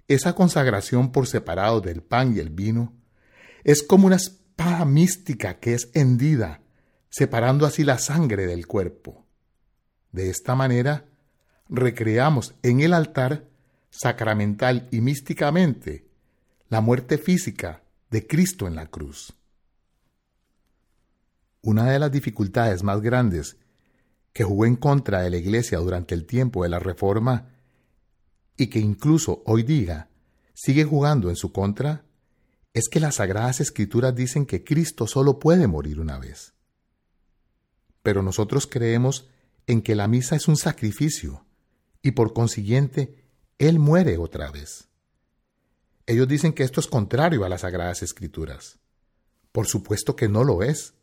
Esa 0.09 0.35
consagración 0.35 1.13
por 1.13 1.27
separado 1.27 1.81
del 1.81 2.03
pan 2.03 2.35
y 2.35 2.39
el 2.39 2.51
vino 2.51 2.95
es 3.65 3.83
como 3.83 4.07
una 4.07 4.17
espada 4.17 4.85
mística 4.85 5.59
que 5.59 5.75
es 5.75 5.91
hendida, 5.95 6.63
separando 7.11 7.67
así 7.67 7.85
la 7.85 7.99
sangre 7.99 8.47
del 8.47 8.67
cuerpo. 8.67 9.27
De 10.13 10.31
esta 10.31 10.55
manera, 10.55 11.07
recreamos 11.69 12.55
en 12.63 12.81
el 12.81 12.95
altar, 12.95 13.47
sacramental 13.91 14.89
y 14.91 15.01
místicamente, 15.01 16.09
la 16.69 16.81
muerte 16.81 17.19
física 17.19 17.83
de 18.11 18.27
Cristo 18.27 18.67
en 18.67 18.75
la 18.75 18.87
cruz. 18.87 19.35
Una 21.63 21.91
de 21.91 21.99
las 21.99 22.13
dificultades 22.13 22.83
más 22.83 23.01
grandes 23.01 23.57
que 24.39 24.45
jugó 24.45 24.67
en 24.67 24.77
contra 24.77 25.23
de 25.23 25.31
la 25.31 25.37
Iglesia 25.37 25.79
durante 25.79 26.15
el 26.15 26.25
tiempo 26.25 26.63
de 26.63 26.69
la 26.69 26.79
Reforma 26.79 27.49
y 28.57 28.69
que 28.69 28.79
incluso 28.79 29.43
hoy 29.47 29.65
día 29.65 30.11
sigue 30.55 30.85
jugando 30.85 31.29
en 31.29 31.35
su 31.35 31.51
contra, 31.51 32.05
es 32.73 32.89
que 32.89 33.01
las 33.01 33.17
Sagradas 33.17 33.61
Escrituras 33.61 34.15
dicen 34.15 34.47
que 34.47 34.63
Cristo 34.63 35.09
solo 35.09 35.41
puede 35.41 35.67
morir 35.67 35.99
una 35.99 36.21
vez. 36.21 36.55
Pero 38.05 38.23
nosotros 38.23 38.69
creemos 38.69 39.27
en 39.67 39.83
que 39.83 39.97
la 39.97 40.07
misa 40.07 40.37
es 40.37 40.47
un 40.47 40.57
sacrificio 40.57 41.45
y 42.01 42.13
por 42.13 42.33
consiguiente 42.33 43.17
Él 43.59 43.81
muere 43.81 44.19
otra 44.19 44.53
vez. 44.53 44.89
Ellos 46.07 46.29
dicen 46.29 46.53
que 46.53 46.63
esto 46.63 46.79
es 46.79 46.87
contrario 46.87 47.45
a 47.45 47.49
las 47.49 47.63
Sagradas 47.63 48.05
Escrituras. 48.05 48.79
Por 49.51 49.67
supuesto 49.67 50.15
que 50.15 50.29
no 50.29 50.45
lo 50.45 50.63
es. 50.63 50.95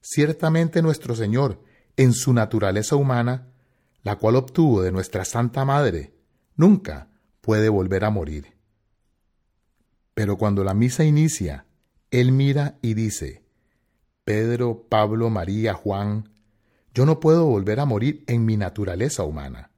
Ciertamente 0.00 0.82
nuestro 0.82 1.16
Señor, 1.16 1.58
en 1.96 2.12
su 2.12 2.32
naturaleza 2.32 2.96
humana, 2.96 3.48
la 4.02 4.16
cual 4.16 4.36
obtuvo 4.36 4.82
de 4.82 4.92
nuestra 4.92 5.24
Santa 5.24 5.64
Madre, 5.64 6.14
nunca 6.56 7.08
puede 7.40 7.68
volver 7.68 8.04
a 8.04 8.10
morir. 8.10 8.54
Pero 10.14 10.36
cuando 10.36 10.64
la 10.64 10.74
misa 10.74 11.04
inicia, 11.04 11.66
Él 12.10 12.32
mira 12.32 12.78
y 12.82 12.94
dice, 12.94 13.44
Pedro, 14.24 14.86
Pablo, 14.88 15.30
María, 15.30 15.74
Juan, 15.74 16.30
yo 16.94 17.04
no 17.06 17.18
puedo 17.18 17.46
volver 17.46 17.80
a 17.80 17.84
morir 17.84 18.24
en 18.26 18.44
mi 18.44 18.56
naturaleza 18.56 19.24
humana, 19.24 19.70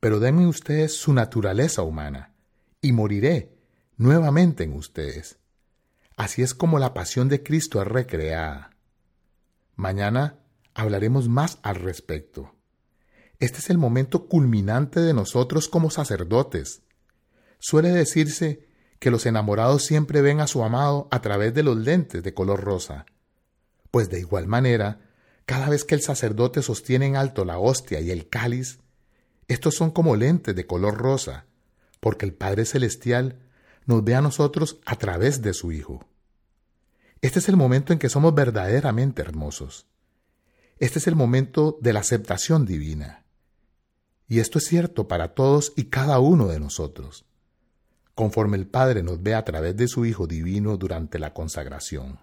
pero 0.00 0.20
denme 0.20 0.46
ustedes 0.46 0.96
su 0.96 1.12
naturaleza 1.12 1.82
humana, 1.82 2.34
y 2.80 2.92
moriré 2.92 3.56
nuevamente 3.96 4.64
en 4.64 4.72
ustedes. 4.74 5.38
Así 6.16 6.42
es 6.42 6.54
como 6.54 6.78
la 6.78 6.94
pasión 6.94 7.28
de 7.28 7.42
Cristo 7.42 7.80
es 7.80 7.88
recreada. 7.88 8.70
Mañana 9.76 10.41
hablaremos 10.74 11.28
más 11.28 11.58
al 11.62 11.76
respecto. 11.76 12.54
Este 13.38 13.58
es 13.58 13.70
el 13.70 13.78
momento 13.78 14.26
culminante 14.28 15.00
de 15.00 15.14
nosotros 15.14 15.68
como 15.68 15.90
sacerdotes. 15.90 16.82
Suele 17.58 17.90
decirse 17.90 18.68
que 18.98 19.10
los 19.10 19.26
enamorados 19.26 19.84
siempre 19.84 20.22
ven 20.22 20.40
a 20.40 20.46
su 20.46 20.62
amado 20.62 21.08
a 21.10 21.20
través 21.20 21.52
de 21.54 21.64
los 21.64 21.76
lentes 21.76 22.22
de 22.22 22.34
color 22.34 22.60
rosa. 22.60 23.04
Pues 23.90 24.08
de 24.08 24.20
igual 24.20 24.46
manera, 24.46 25.00
cada 25.44 25.68
vez 25.68 25.84
que 25.84 25.96
el 25.96 26.02
sacerdote 26.02 26.62
sostiene 26.62 27.06
en 27.06 27.16
alto 27.16 27.44
la 27.44 27.58
hostia 27.58 28.00
y 28.00 28.10
el 28.10 28.28
cáliz, 28.28 28.78
estos 29.48 29.74
son 29.74 29.90
como 29.90 30.14
lentes 30.14 30.54
de 30.54 30.66
color 30.66 30.96
rosa, 30.96 31.46
porque 32.00 32.24
el 32.24 32.32
Padre 32.32 32.64
Celestial 32.64 33.40
nos 33.86 34.04
ve 34.04 34.14
a 34.14 34.22
nosotros 34.22 34.78
a 34.86 34.96
través 34.96 35.42
de 35.42 35.52
su 35.52 35.72
Hijo. 35.72 36.06
Este 37.20 37.40
es 37.40 37.48
el 37.48 37.56
momento 37.56 37.92
en 37.92 37.98
que 37.98 38.08
somos 38.08 38.34
verdaderamente 38.34 39.20
hermosos. 39.20 39.86
Este 40.82 40.98
es 40.98 41.06
el 41.06 41.14
momento 41.14 41.78
de 41.80 41.92
la 41.92 42.00
aceptación 42.00 42.66
divina. 42.66 43.24
Y 44.26 44.40
esto 44.40 44.58
es 44.58 44.64
cierto 44.64 45.06
para 45.06 45.28
todos 45.28 45.72
y 45.76 45.84
cada 45.84 46.18
uno 46.18 46.48
de 46.48 46.58
nosotros, 46.58 47.24
conforme 48.16 48.56
el 48.56 48.66
Padre 48.66 49.04
nos 49.04 49.22
ve 49.22 49.36
a 49.36 49.44
través 49.44 49.76
de 49.76 49.86
su 49.86 50.04
Hijo 50.06 50.26
divino 50.26 50.76
durante 50.78 51.20
la 51.20 51.32
consagración. 51.32 52.18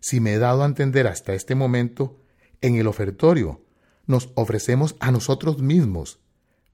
Si 0.00 0.20
me 0.20 0.32
he 0.32 0.38
dado 0.38 0.62
a 0.62 0.66
entender 0.66 1.06
hasta 1.06 1.34
este 1.34 1.54
momento, 1.54 2.16
en 2.62 2.76
el 2.76 2.86
ofertorio 2.86 3.60
nos 4.06 4.30
ofrecemos 4.34 4.96
a 5.00 5.10
nosotros 5.10 5.58
mismos 5.58 6.18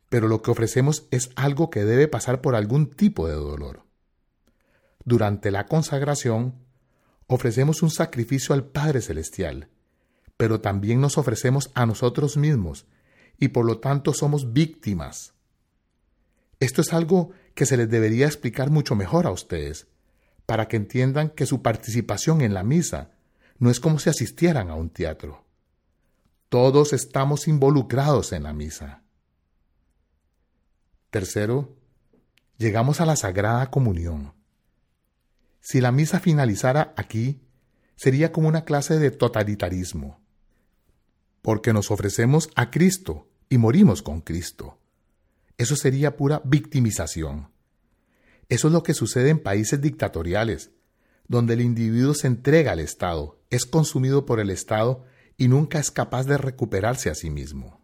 pero 0.09 0.29
lo 0.29 0.41
que 0.41 0.51
ofrecemos 0.51 1.07
es 1.11 1.31
algo 1.37 1.69
que 1.69 1.85
debe 1.85 2.09
pasar 2.09 2.41
por 2.41 2.55
algún 2.55 2.89
tipo 2.89 3.29
de 3.29 3.35
dolor. 3.35 3.83
Durante 5.05 5.51
la 5.51 5.67
consagración, 5.67 6.55
ofrecemos 7.29 7.83
un 7.83 7.91
sacrificio 7.91 8.55
al 8.55 8.65
Padre 8.65 9.01
Celestial, 9.01 9.69
pero 10.37 10.61
también 10.61 11.01
nos 11.01 11.19
ofrecemos 11.19 11.71
a 11.75 11.87
nosotros 11.87 12.37
mismos 12.37 12.87
y 13.39 13.49
por 13.49 13.65
lo 13.65 13.79
tanto 13.79 14.13
somos 14.13 14.53
víctimas. 14.53 15.35
Esto 16.59 16.81
es 16.81 16.93
algo 16.93 17.31
que 17.55 17.67
se 17.67 17.77
les 17.77 17.89
debería 17.89 18.27
explicar 18.27 18.71
mucho 18.71 18.97
mejor 18.97 19.27
a 19.27 19.31
ustedes, 19.31 19.87
para 20.47 20.67
que 20.67 20.77
entiendan 20.77 21.29
que 21.29 21.47
su 21.47 21.63
participación 21.63 22.41
en 22.41 22.55
la 22.55 22.65
misa 22.65 23.13
no 23.59 23.71
es 23.71 23.79
como 23.79 23.99
si 23.99 24.09
asistieran 24.09 24.71
a 24.71 24.75
un 24.75 24.91
teatro. 24.91 25.45
Todos 26.49 26.95
estamos 26.95 27.47
involucrados 27.47 28.33
en 28.33 28.45
la 28.45 28.55
misa. 28.55 29.03
Tercero, 31.11 31.77
llegamos 32.57 33.01
a 33.01 33.07
la 33.07 33.17
Sagrada 33.17 33.71
Comunión. 33.71 34.38
Si 35.61 35.81
la 35.81 35.93
misa 35.93 36.21
finalizara 36.21 36.95
aquí, 36.97 37.41
sería 37.97 38.33
como 38.33 38.49
una 38.49 38.65
clase 38.65 38.99
de 38.99 39.11
totalitarismo, 39.11 40.21
porque 41.43 41.73
nos 41.73 41.91
ofrecemos 41.91 42.49
a 42.55 42.71
Cristo 42.71 43.29
y 43.49 43.59
morimos 43.59 44.03
con 44.03 44.21
Cristo. 44.21 44.79
Eso 45.57 45.75
sería 45.75 46.17
pura 46.17 46.41
victimización. 46.45 47.51
Eso 48.49 48.69
es 48.69 48.73
lo 48.73 48.83
que 48.83 48.95
sucede 48.95 49.31
en 49.31 49.43
países 49.43 49.81
dictatoriales, 49.81 50.71
donde 51.27 51.55
el 51.55 51.61
individuo 51.61 52.15
se 52.15 52.29
entrega 52.29 52.73
al 52.73 52.81
Estado, 52.81 53.39
es 53.51 53.67
consumido 53.67 54.25
por 54.25 54.41
el 54.41 54.51
Estado 54.51 55.05
y 55.37 55.49
nunca 55.49 55.79
es 55.79 55.91
capaz 55.91 56.25
de 56.25 56.39
recuperarse 56.39 57.11
a 57.11 57.15
sí 57.15 57.31
mismo. 57.31 57.81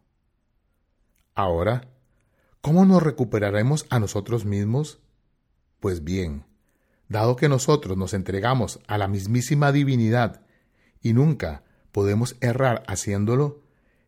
Ahora, 1.35 1.91
¿cómo 2.61 2.85
nos 2.85 3.03
recuperaremos 3.03 3.87
a 3.91 3.99
nosotros 3.99 4.45
mismos? 4.45 5.01
Pues 5.81 6.05
bien, 6.05 6.47
dado 7.09 7.37
que 7.37 7.49
nosotros 7.49 7.97
nos 7.97 8.15
entregamos 8.15 8.81
a 8.87 8.99
la 8.99 9.09
mismísima 9.09 9.73
divinidad 9.73 10.43
y 11.01 11.13
nunca 11.13 11.63
podemos 11.93 12.37
errar 12.41 12.83
haciéndolo, 12.87 13.63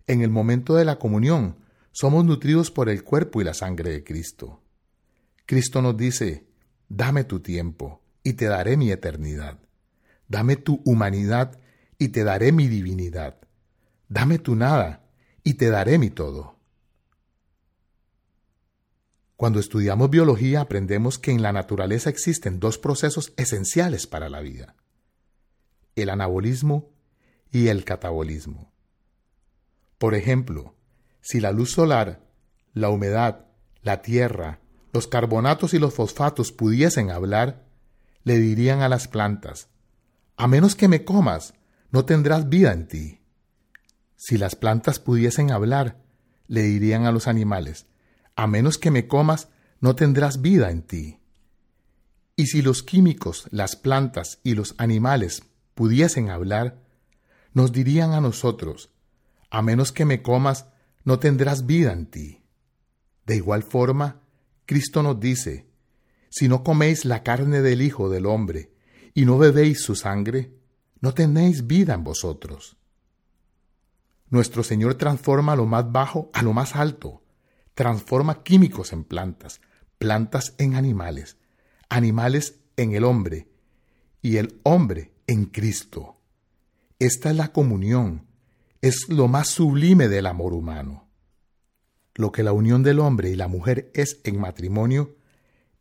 en 0.06 0.22
el 0.22 0.30
momento 0.30 0.74
de 0.74 0.84
la 0.84 0.98
comunión 0.98 1.56
somos 1.92 2.24
nutridos 2.24 2.70
por 2.70 2.88
el 2.88 3.04
cuerpo 3.04 3.40
y 3.40 3.44
la 3.44 3.54
sangre 3.54 3.90
de 3.90 4.04
Cristo. 4.04 4.60
Cristo 5.46 5.82
nos 5.82 5.96
dice, 5.96 6.46
dame 6.88 7.24
tu 7.24 7.40
tiempo 7.40 8.02
y 8.22 8.34
te 8.34 8.46
daré 8.46 8.76
mi 8.76 8.90
eternidad. 8.90 9.58
Dame 10.28 10.56
tu 10.56 10.82
humanidad 10.84 11.58
y 11.98 12.08
te 12.08 12.24
daré 12.24 12.52
mi 12.52 12.66
divinidad. 12.66 13.36
Dame 14.08 14.38
tu 14.38 14.56
nada 14.56 15.04
y 15.44 15.54
te 15.54 15.70
daré 15.70 15.98
mi 15.98 16.10
todo. 16.10 16.55
Cuando 19.36 19.60
estudiamos 19.60 20.08
biología 20.08 20.62
aprendemos 20.62 21.18
que 21.18 21.30
en 21.30 21.42
la 21.42 21.52
naturaleza 21.52 22.08
existen 22.08 22.58
dos 22.58 22.78
procesos 22.78 23.34
esenciales 23.36 24.06
para 24.06 24.30
la 24.30 24.40
vida, 24.40 24.76
el 25.94 26.08
anabolismo 26.08 26.90
y 27.50 27.68
el 27.68 27.84
catabolismo. 27.84 28.72
Por 29.98 30.14
ejemplo, 30.14 30.74
si 31.20 31.40
la 31.40 31.52
luz 31.52 31.72
solar, 31.72 32.26
la 32.72 32.88
humedad, 32.88 33.46
la 33.82 34.00
tierra, 34.00 34.60
los 34.92 35.06
carbonatos 35.06 35.74
y 35.74 35.78
los 35.78 35.92
fosfatos 35.92 36.50
pudiesen 36.50 37.10
hablar, 37.10 37.66
le 38.24 38.38
dirían 38.38 38.80
a 38.80 38.88
las 38.88 39.06
plantas, 39.06 39.68
a 40.38 40.48
menos 40.48 40.76
que 40.76 40.88
me 40.88 41.04
comas, 41.04 41.52
no 41.90 42.06
tendrás 42.06 42.48
vida 42.48 42.72
en 42.72 42.88
ti. 42.88 43.20
Si 44.16 44.38
las 44.38 44.56
plantas 44.56 44.98
pudiesen 44.98 45.50
hablar, 45.50 45.98
le 46.46 46.62
dirían 46.62 47.04
a 47.04 47.12
los 47.12 47.26
animales, 47.26 47.86
a 48.36 48.46
menos 48.46 48.78
que 48.78 48.90
me 48.90 49.08
comas, 49.08 49.48
no 49.80 49.96
tendrás 49.96 50.40
vida 50.40 50.70
en 50.70 50.82
ti. 50.82 51.18
Y 52.36 52.46
si 52.46 52.60
los 52.62 52.82
químicos, 52.82 53.48
las 53.50 53.76
plantas 53.76 54.40
y 54.44 54.54
los 54.54 54.74
animales 54.78 55.42
pudiesen 55.74 56.28
hablar, 56.28 56.82
nos 57.54 57.72
dirían 57.72 58.12
a 58.12 58.20
nosotros, 58.20 58.90
a 59.50 59.62
menos 59.62 59.90
que 59.90 60.04
me 60.04 60.22
comas, 60.22 60.66
no 61.04 61.18
tendrás 61.18 61.64
vida 61.64 61.92
en 61.92 62.06
ti. 62.06 62.42
De 63.24 63.36
igual 63.36 63.62
forma, 63.62 64.20
Cristo 64.66 65.02
nos 65.02 65.18
dice, 65.18 65.66
si 66.28 66.48
no 66.48 66.62
coméis 66.62 67.04
la 67.06 67.22
carne 67.22 67.62
del 67.62 67.80
Hijo 67.80 68.10
del 68.10 68.26
Hombre 68.26 68.70
y 69.14 69.24
no 69.24 69.38
bebéis 69.38 69.82
su 69.82 69.94
sangre, 69.94 70.52
no 71.00 71.14
tenéis 71.14 71.66
vida 71.66 71.94
en 71.94 72.04
vosotros. 72.04 72.76
Nuestro 74.28 74.62
Señor 74.62 74.96
transforma 74.96 75.56
lo 75.56 75.64
más 75.66 75.90
bajo 75.90 76.30
a 76.34 76.42
lo 76.42 76.52
más 76.52 76.76
alto, 76.76 77.22
transforma 77.76 78.42
químicos 78.42 78.94
en 78.94 79.04
plantas, 79.04 79.60
plantas 79.98 80.54
en 80.56 80.76
animales, 80.76 81.36
animales 81.90 82.58
en 82.76 82.94
el 82.94 83.04
hombre 83.04 83.48
y 84.22 84.38
el 84.38 84.60
hombre 84.62 85.12
en 85.26 85.44
Cristo. 85.44 86.16
Esta 86.98 87.28
es 87.30 87.36
la 87.36 87.52
comunión, 87.52 88.26
es 88.80 89.10
lo 89.10 89.28
más 89.28 89.50
sublime 89.50 90.08
del 90.08 90.24
amor 90.24 90.54
humano. 90.54 91.06
Lo 92.14 92.32
que 92.32 92.42
la 92.42 92.54
unión 92.54 92.82
del 92.82 92.98
hombre 92.98 93.28
y 93.28 93.36
la 93.36 93.46
mujer 93.46 93.90
es 93.92 94.20
en 94.24 94.40
matrimonio, 94.40 95.14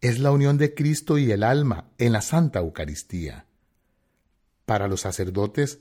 es 0.01 0.19
la 0.19 0.31
unión 0.31 0.57
de 0.57 0.75
Cristo 0.75 1.17
y 1.17 1.31
el 1.31 1.43
alma 1.43 1.91
en 1.97 2.11
la 2.11 2.21
Santa 2.21 2.59
Eucaristía. 2.59 3.47
Para 4.65 4.89
los 4.89 4.99
sacerdotes, 4.99 5.79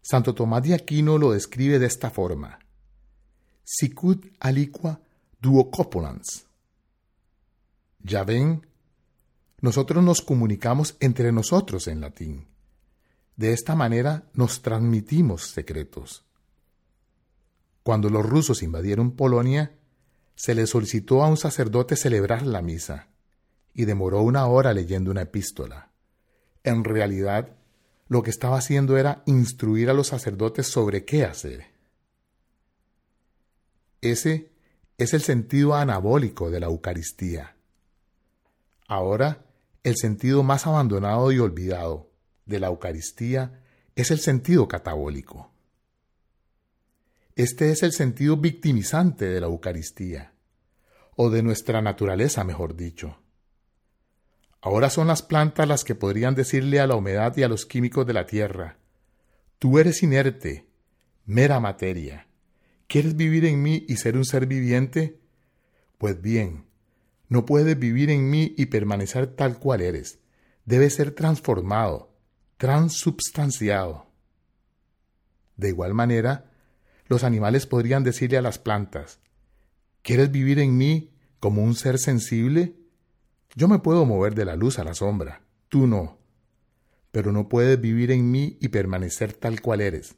Santo 0.00 0.34
Tomás 0.34 0.62
de 0.62 0.72
Aquino 0.72 1.18
lo 1.18 1.32
describe 1.32 1.78
de 1.78 1.86
esta 1.86 2.08
forma: 2.08 2.60
Sicut 3.64 4.34
aliqua 4.40 5.01
duocopolans. 5.42 6.46
Ya 7.98 8.22
ven, 8.22 8.64
nosotros 9.60 10.02
nos 10.02 10.22
comunicamos 10.22 10.96
entre 11.00 11.32
nosotros 11.32 11.88
en 11.88 12.00
latín. 12.00 12.46
De 13.36 13.52
esta 13.52 13.74
manera 13.74 14.30
nos 14.34 14.62
transmitimos 14.62 15.42
secretos. 15.48 16.24
Cuando 17.82 18.08
los 18.08 18.24
rusos 18.24 18.62
invadieron 18.62 19.16
Polonia, 19.16 19.76
se 20.36 20.54
le 20.54 20.68
solicitó 20.68 21.24
a 21.24 21.28
un 21.28 21.36
sacerdote 21.36 21.96
celebrar 21.96 22.46
la 22.46 22.62
misa, 22.62 23.08
y 23.74 23.84
demoró 23.84 24.22
una 24.22 24.46
hora 24.46 24.72
leyendo 24.72 25.10
una 25.10 25.22
epístola. 25.22 25.90
En 26.62 26.84
realidad, 26.84 27.56
lo 28.06 28.22
que 28.22 28.30
estaba 28.30 28.58
haciendo 28.58 28.96
era 28.96 29.24
instruir 29.26 29.90
a 29.90 29.94
los 29.94 30.08
sacerdotes 30.08 30.68
sobre 30.68 31.04
qué 31.04 31.24
hacer. 31.24 31.66
Ese 34.00 34.51
es 34.98 35.14
el 35.14 35.22
sentido 35.22 35.74
anabólico 35.74 36.50
de 36.50 36.60
la 36.60 36.66
Eucaristía. 36.66 37.56
Ahora, 38.86 39.44
el 39.82 39.96
sentido 39.96 40.42
más 40.42 40.66
abandonado 40.66 41.32
y 41.32 41.38
olvidado, 41.38 42.10
de 42.46 42.60
la 42.60 42.68
Eucaristía 42.68 43.62
es 43.94 44.10
el 44.10 44.18
sentido 44.18 44.68
catabólico. 44.68 45.50
Este 47.34 47.70
es 47.70 47.82
el 47.82 47.92
sentido 47.92 48.36
victimizante 48.36 49.26
de 49.26 49.40
la 49.40 49.46
Eucaristía, 49.46 50.34
o 51.16 51.30
de 51.30 51.42
nuestra 51.42 51.80
naturaleza, 51.80 52.44
mejor 52.44 52.76
dicho. 52.76 53.18
Ahora 54.60 54.90
son 54.90 55.08
las 55.08 55.22
plantas 55.22 55.66
las 55.66 55.82
que 55.84 55.94
podrían 55.94 56.34
decirle 56.34 56.80
a 56.80 56.86
la 56.86 56.94
humedad 56.94 57.36
y 57.36 57.42
a 57.42 57.48
los 57.48 57.66
químicos 57.66 58.06
de 58.06 58.12
la 58.12 58.26
tierra, 58.26 58.78
Tú 59.62 59.78
eres 59.78 60.02
inerte, 60.02 60.66
mera 61.24 61.60
materia. 61.60 62.26
¿Quieres 62.92 63.16
vivir 63.16 63.46
en 63.46 63.62
mí 63.62 63.86
y 63.88 63.96
ser 63.96 64.18
un 64.18 64.26
ser 64.26 64.44
viviente? 64.44 65.18
Pues 65.96 66.20
bien, 66.20 66.66
no 67.30 67.46
puedes 67.46 67.78
vivir 67.78 68.10
en 68.10 68.28
mí 68.28 68.54
y 68.58 68.66
permanecer 68.66 69.28
tal 69.28 69.58
cual 69.58 69.80
eres. 69.80 70.18
Debes 70.66 70.96
ser 70.96 71.12
transformado, 71.12 72.14
transubstanciado. 72.58 74.10
De 75.56 75.68
igual 75.68 75.94
manera, 75.94 76.50
los 77.06 77.24
animales 77.24 77.64
podrían 77.64 78.04
decirle 78.04 78.36
a 78.36 78.42
las 78.42 78.58
plantas, 78.58 79.20
¿quieres 80.02 80.30
vivir 80.30 80.58
en 80.58 80.76
mí 80.76 81.14
como 81.40 81.64
un 81.64 81.74
ser 81.74 81.98
sensible? 81.98 82.76
Yo 83.54 83.68
me 83.68 83.78
puedo 83.78 84.04
mover 84.04 84.34
de 84.34 84.44
la 84.44 84.54
luz 84.54 84.78
a 84.78 84.84
la 84.84 84.92
sombra, 84.92 85.40
tú 85.70 85.86
no. 85.86 86.18
Pero 87.10 87.32
no 87.32 87.48
puedes 87.48 87.80
vivir 87.80 88.10
en 88.10 88.30
mí 88.30 88.58
y 88.60 88.68
permanecer 88.68 89.32
tal 89.32 89.62
cual 89.62 89.80
eres. 89.80 90.14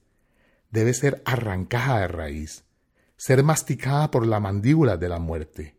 Debes 0.74 0.98
ser 0.98 1.22
arrancada 1.24 2.00
de 2.00 2.08
raíz, 2.08 2.64
ser 3.16 3.44
masticada 3.44 4.10
por 4.10 4.26
la 4.26 4.40
mandíbula 4.40 4.96
de 4.96 5.08
la 5.08 5.20
muerte. 5.20 5.76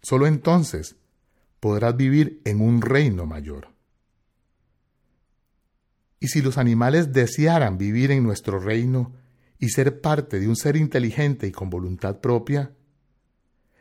Solo 0.00 0.26
entonces 0.26 0.96
podrás 1.60 1.94
vivir 1.94 2.40
en 2.46 2.62
un 2.62 2.80
reino 2.80 3.26
mayor. 3.26 3.68
Y 6.20 6.28
si 6.28 6.40
los 6.40 6.56
animales 6.56 7.12
desearan 7.12 7.76
vivir 7.76 8.10
en 8.10 8.22
nuestro 8.22 8.58
reino 8.58 9.12
y 9.58 9.68
ser 9.68 10.00
parte 10.00 10.40
de 10.40 10.48
un 10.48 10.56
ser 10.56 10.76
inteligente 10.76 11.46
y 11.46 11.52
con 11.52 11.68
voluntad 11.68 12.22
propia, 12.22 12.72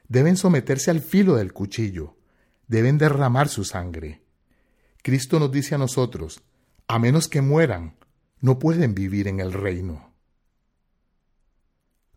deben 0.10 0.36
someterse 0.36 0.92
al 0.92 1.00
filo 1.00 1.38
del 1.38 1.54
cuchillo, 1.54 2.18
deben 2.68 2.98
derramar 2.98 3.48
su 3.48 3.64
sangre. 3.64 4.24
Cristo 5.02 5.40
nos 5.40 5.54
dice 5.54 5.76
a 5.76 5.78
nosotros, 5.78 6.44
a 6.90 7.00
menos 7.00 7.30
que 7.30 7.40
mueran, 7.42 7.96
no 8.42 8.60
pueden 8.60 8.94
vivir 8.94 9.30
en 9.30 9.40
el 9.40 9.54
reino. 9.54 10.07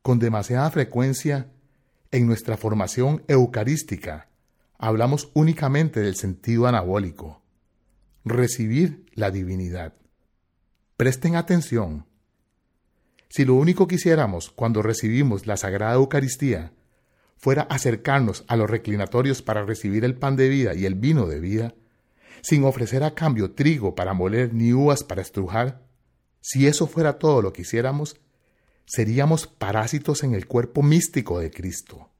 Con 0.02 0.18
demasiada 0.18 0.70
frecuencia, 0.70 1.50
en 2.10 2.26
nuestra 2.26 2.56
formación 2.56 3.22
eucarística, 3.28 4.28
hablamos 4.78 5.30
únicamente 5.34 6.00
del 6.00 6.16
sentido 6.16 6.66
anabólico, 6.66 7.42
recibir 8.24 9.04
la 9.12 9.30
divinidad. 9.30 9.94
Presten 10.96 11.36
atención. 11.36 12.06
Si 13.28 13.44
lo 13.44 13.54
único 13.54 13.86
que 13.86 13.96
hiciéramos 13.96 14.50
cuando 14.50 14.82
recibimos 14.82 15.46
la 15.46 15.56
Sagrada 15.56 15.94
Eucaristía 15.94 16.72
fuera 17.36 17.62
acercarnos 17.62 18.44
a 18.48 18.56
los 18.56 18.68
reclinatorios 18.68 19.42
para 19.42 19.64
recibir 19.64 20.04
el 20.04 20.14
pan 20.14 20.36
de 20.36 20.48
vida 20.48 20.74
y 20.74 20.86
el 20.86 20.94
vino 20.94 21.26
de 21.26 21.40
vida, 21.40 21.74
sin 22.42 22.64
ofrecer 22.64 23.04
a 23.04 23.14
cambio 23.14 23.52
trigo 23.52 23.94
para 23.94 24.14
moler 24.14 24.54
ni 24.54 24.72
uvas 24.72 25.04
para 25.04 25.22
estrujar, 25.22 25.82
si 26.40 26.66
eso 26.66 26.86
fuera 26.86 27.18
todo 27.18 27.42
lo 27.42 27.52
que 27.52 27.62
hiciéramos, 27.62 28.16
seríamos 28.90 29.46
parásitos 29.46 30.24
en 30.24 30.35
el 30.35 30.48
cuerpo 30.48 30.83
místico 30.83 31.38
de 31.38 31.53
Cristo. 31.53 32.11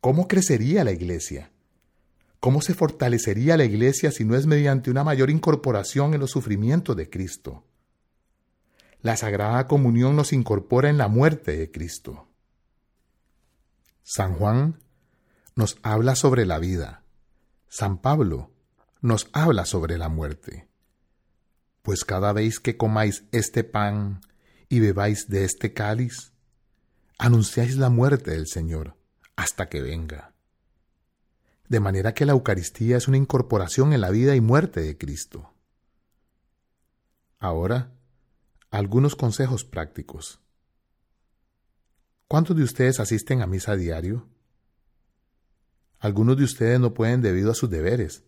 ¿Cómo 0.00 0.26
crecería 0.26 0.84
la 0.84 0.92
iglesia? 0.92 1.50
¿Cómo 2.40 2.62
se 2.62 2.72
fortalecería 2.72 3.58
la 3.58 3.66
iglesia 3.66 4.10
si 4.10 4.24
no 4.24 4.36
es 4.36 4.46
mediante 4.46 4.90
una 4.90 5.04
mayor 5.04 5.28
incorporación 5.28 6.14
en 6.14 6.20
los 6.20 6.30
sufrimientos 6.30 6.96
de 6.96 7.10
Cristo? 7.10 7.62
La 9.02 9.18
Sagrada 9.18 9.66
Comunión 9.66 10.16
nos 10.16 10.32
incorpora 10.32 10.88
en 10.88 10.96
la 10.96 11.08
muerte 11.08 11.54
de 11.58 11.70
Cristo. 11.70 12.26
San 14.02 14.36
Juan 14.36 14.80
nos 15.56 15.76
habla 15.82 16.16
sobre 16.16 16.46
la 16.46 16.58
vida. 16.58 17.04
San 17.68 17.98
Pablo 17.98 18.50
nos 19.02 19.28
habla 19.34 19.66
sobre 19.66 19.98
la 19.98 20.08
muerte. 20.08 20.68
Pues 21.82 22.06
cada 22.06 22.32
vez 22.32 22.60
que 22.60 22.78
comáis 22.78 23.24
este 23.30 23.62
pan 23.62 24.22
y 24.74 24.80
bebáis 24.80 25.28
de 25.28 25.44
este 25.44 25.72
cáliz, 25.72 26.32
anunciáis 27.16 27.76
la 27.76 27.90
muerte 27.90 28.32
del 28.32 28.48
Señor 28.48 28.96
hasta 29.36 29.68
que 29.68 29.80
venga. 29.80 30.34
De 31.68 31.78
manera 31.78 32.12
que 32.12 32.26
la 32.26 32.32
Eucaristía 32.32 32.96
es 32.96 33.06
una 33.06 33.16
incorporación 33.16 33.92
en 33.92 34.00
la 34.00 34.10
vida 34.10 34.34
y 34.34 34.40
muerte 34.40 34.80
de 34.80 34.98
Cristo. 34.98 35.54
Ahora, 37.38 37.92
algunos 38.70 39.14
consejos 39.14 39.64
prácticos. 39.64 40.40
¿Cuántos 42.26 42.56
de 42.56 42.64
ustedes 42.64 42.98
asisten 42.98 43.42
a 43.42 43.46
misa 43.46 43.76
diario? 43.76 44.26
Algunos 46.00 46.36
de 46.36 46.42
ustedes 46.44 46.80
no 46.80 46.94
pueden 46.94 47.22
debido 47.22 47.52
a 47.52 47.54
sus 47.54 47.70
deberes. 47.70 48.24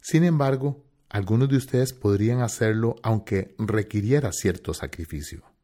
Sin 0.00 0.24
embargo, 0.24 0.86
algunos 1.10 1.50
de 1.50 1.58
ustedes 1.58 1.92
podrían 1.92 2.40
hacerlo 2.40 2.96
aunque 3.02 3.54
requiriera 3.58 4.32
cierto 4.32 4.72
sacrificio. 4.72 5.55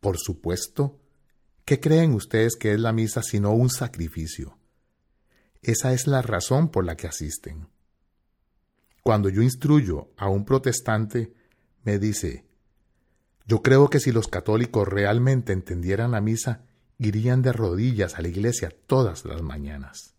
Por 0.00 0.18
supuesto, 0.18 1.00
¿qué 1.64 1.80
creen 1.80 2.14
ustedes 2.14 2.56
que 2.56 2.72
es 2.72 2.80
la 2.80 2.92
misa 2.92 3.22
sino 3.22 3.52
un 3.52 3.70
sacrificio? 3.70 4.58
Esa 5.62 5.92
es 5.92 6.06
la 6.06 6.22
razón 6.22 6.70
por 6.70 6.84
la 6.84 6.96
que 6.96 7.08
asisten. 7.08 7.68
Cuando 9.02 9.28
yo 9.28 9.42
instruyo 9.42 10.12
a 10.16 10.28
un 10.28 10.44
protestante, 10.44 11.32
me 11.82 11.98
dice, 11.98 12.44
yo 13.46 13.62
creo 13.62 13.88
que 13.88 13.98
si 13.98 14.12
los 14.12 14.28
católicos 14.28 14.86
realmente 14.86 15.52
entendieran 15.52 16.12
la 16.12 16.20
misa, 16.20 16.64
irían 16.98 17.42
de 17.42 17.52
rodillas 17.52 18.16
a 18.16 18.22
la 18.22 18.28
iglesia 18.28 18.70
todas 18.86 19.24
las 19.24 19.42
mañanas. 19.42 20.14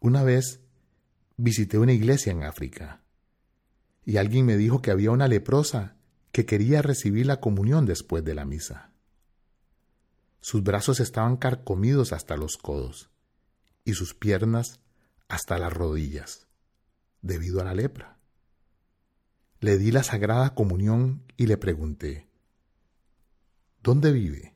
Una 0.00 0.22
vez 0.22 0.60
visité 1.36 1.78
una 1.78 1.92
iglesia 1.92 2.30
en 2.30 2.44
África 2.44 3.02
y 4.04 4.16
alguien 4.16 4.46
me 4.46 4.56
dijo 4.56 4.80
que 4.80 4.90
había 4.90 5.10
una 5.10 5.28
leprosa 5.28 5.97
que 6.32 6.46
quería 6.46 6.82
recibir 6.82 7.26
la 7.26 7.40
comunión 7.40 7.86
después 7.86 8.24
de 8.24 8.34
la 8.34 8.44
misa. 8.44 8.92
Sus 10.40 10.62
brazos 10.62 11.00
estaban 11.00 11.36
carcomidos 11.36 12.12
hasta 12.12 12.36
los 12.36 12.56
codos 12.56 13.10
y 13.84 13.94
sus 13.94 14.14
piernas 14.14 14.80
hasta 15.28 15.58
las 15.58 15.72
rodillas, 15.72 16.46
debido 17.22 17.60
a 17.60 17.64
la 17.64 17.74
lepra. 17.74 18.18
Le 19.60 19.76
di 19.76 19.90
la 19.90 20.02
sagrada 20.02 20.54
comunión 20.54 21.24
y 21.36 21.46
le 21.46 21.56
pregunté, 21.56 22.28
¿Dónde 23.82 24.12
vive? 24.12 24.54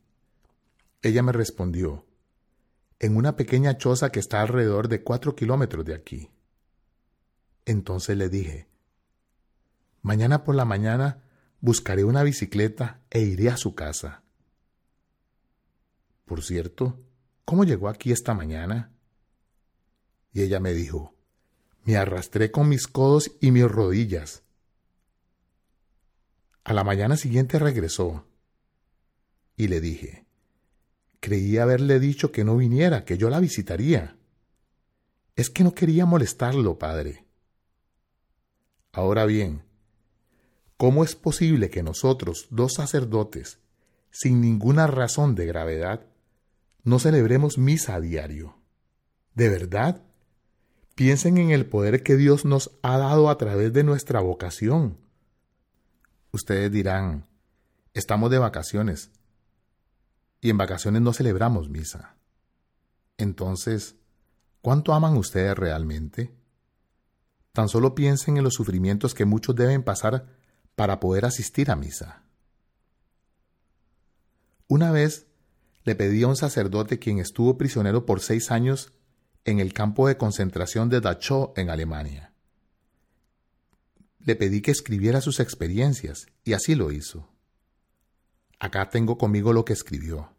Ella 1.02 1.22
me 1.22 1.32
respondió, 1.32 2.06
en 3.00 3.16
una 3.16 3.34
pequeña 3.34 3.76
choza 3.78 4.10
que 4.12 4.20
está 4.20 4.40
alrededor 4.40 4.88
de 4.88 5.02
cuatro 5.02 5.34
kilómetros 5.34 5.84
de 5.84 5.94
aquí. 5.94 6.30
Entonces 7.64 8.16
le 8.16 8.28
dije, 8.28 8.68
mañana 10.02 10.44
por 10.44 10.54
la 10.54 10.64
mañana 10.64 11.21
buscaré 11.62 12.04
una 12.04 12.22
bicicleta 12.22 13.00
e 13.08 13.20
iré 13.20 13.48
a 13.48 13.56
su 13.56 13.74
casa. 13.74 14.22
Por 16.26 16.42
cierto, 16.42 17.00
¿cómo 17.46 17.64
llegó 17.64 17.88
aquí 17.88 18.12
esta 18.12 18.34
mañana? 18.34 18.92
Y 20.34 20.42
ella 20.42 20.60
me 20.60 20.74
dijo, 20.74 21.14
me 21.84 21.96
arrastré 21.96 22.50
con 22.50 22.68
mis 22.68 22.86
codos 22.86 23.32
y 23.40 23.52
mis 23.52 23.64
rodillas. 23.64 24.42
A 26.64 26.74
la 26.74 26.84
mañana 26.84 27.16
siguiente 27.16 27.58
regresó 27.58 28.26
y 29.56 29.68
le 29.68 29.80
dije, 29.80 30.26
Creí 31.20 31.56
haberle 31.58 32.00
dicho 32.00 32.32
que 32.32 32.42
no 32.42 32.56
viniera, 32.56 33.04
que 33.04 33.16
yo 33.16 33.30
la 33.30 33.38
visitaría. 33.38 34.16
Es 35.36 35.50
que 35.50 35.62
no 35.62 35.72
quería 35.72 36.04
molestarlo, 36.04 36.80
padre. 36.80 37.24
Ahora 38.90 39.24
bien, 39.24 39.62
¿cómo 40.76 41.04
es 41.04 41.14
posible 41.14 41.70
que 41.70 41.82
nosotros, 41.82 42.46
dos 42.50 42.74
sacerdotes, 42.74 43.58
sin 44.10 44.40
ninguna 44.40 44.86
razón 44.86 45.34
de 45.34 45.46
gravedad, 45.46 46.06
no 46.84 46.98
celebremos 46.98 47.58
misa 47.58 47.94
a 47.94 48.00
diario? 48.00 48.56
¿De 49.34 49.48
verdad? 49.48 50.02
Piensen 50.94 51.38
en 51.38 51.50
el 51.50 51.66
poder 51.66 52.02
que 52.02 52.16
Dios 52.16 52.44
nos 52.44 52.70
ha 52.82 52.98
dado 52.98 53.30
a 53.30 53.38
través 53.38 53.72
de 53.72 53.84
nuestra 53.84 54.20
vocación. 54.20 54.98
Ustedes 56.32 56.70
dirán, 56.70 57.26
estamos 57.94 58.30
de 58.30 58.38
vacaciones, 58.38 59.10
y 60.40 60.50
en 60.50 60.58
vacaciones 60.58 61.00
no 61.00 61.12
celebramos 61.12 61.70
misa. 61.70 62.16
Entonces, 63.16 63.94
¿cuánto 64.60 64.92
aman 64.92 65.16
ustedes 65.16 65.56
realmente? 65.56 66.34
Tan 67.52 67.68
solo 67.68 67.94
piensen 67.94 68.36
en 68.36 68.44
los 68.44 68.54
sufrimientos 68.54 69.14
que 69.14 69.24
muchos 69.24 69.54
deben 69.54 69.82
pasar 69.82 70.26
para 70.74 71.00
poder 71.00 71.24
asistir 71.24 71.70
a 71.70 71.76
misa. 71.76 72.22
Una 74.68 74.90
vez 74.90 75.26
le 75.84 75.94
pedí 75.94 76.22
a 76.22 76.28
un 76.28 76.36
sacerdote 76.36 76.98
quien 76.98 77.18
estuvo 77.18 77.58
prisionero 77.58 78.06
por 78.06 78.20
seis 78.20 78.50
años 78.50 78.92
en 79.44 79.60
el 79.60 79.72
campo 79.72 80.06
de 80.08 80.16
concentración 80.16 80.88
de 80.88 81.00
Dachau 81.00 81.52
en 81.56 81.70
Alemania. 81.70 82.32
Le 84.20 84.36
pedí 84.36 84.62
que 84.62 84.70
escribiera 84.70 85.20
sus 85.20 85.40
experiencias 85.40 86.26
y 86.44 86.52
así 86.52 86.74
lo 86.74 86.92
hizo. 86.92 87.28
Acá 88.60 88.88
tengo 88.90 89.18
conmigo 89.18 89.52
lo 89.52 89.64
que 89.64 89.72
escribió. 89.72 90.32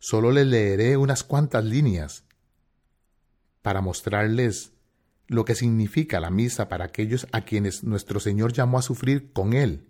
Solo 0.00 0.32
le 0.32 0.44
leeré 0.44 0.96
unas 0.96 1.22
cuantas 1.22 1.64
líneas 1.64 2.24
para 3.62 3.80
mostrarles 3.80 4.72
lo 5.32 5.44
que 5.44 5.54
significa 5.54 6.20
la 6.20 6.30
misa 6.30 6.68
para 6.68 6.84
aquellos 6.84 7.26
a 7.32 7.42
quienes 7.42 7.84
nuestro 7.84 8.20
Señor 8.20 8.52
llamó 8.52 8.78
a 8.78 8.82
sufrir 8.82 9.32
con 9.32 9.52
Él 9.54 9.86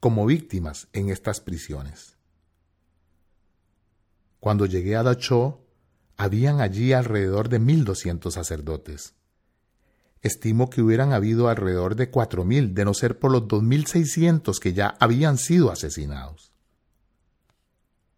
como 0.00 0.26
víctimas 0.26 0.88
en 0.92 1.10
estas 1.10 1.40
prisiones. 1.40 2.16
Cuando 4.40 4.66
llegué 4.66 4.96
a 4.96 5.02
Dachau, 5.02 5.60
habían 6.16 6.60
allí 6.60 6.92
alrededor 6.92 7.48
de 7.48 7.58
mil 7.58 7.84
doscientos 7.84 8.34
sacerdotes. 8.34 9.14
Estimo 10.22 10.68
que 10.68 10.82
hubieran 10.82 11.12
habido 11.12 11.48
alrededor 11.48 11.94
de 11.94 12.10
cuatro 12.10 12.44
mil, 12.44 12.74
de 12.74 12.84
no 12.84 12.94
ser 12.94 13.18
por 13.18 13.30
los 13.30 13.48
dos 13.48 13.62
mil 13.62 13.86
seiscientos 13.86 14.60
que 14.60 14.72
ya 14.72 14.96
habían 14.98 15.38
sido 15.38 15.70
asesinados. 15.70 16.52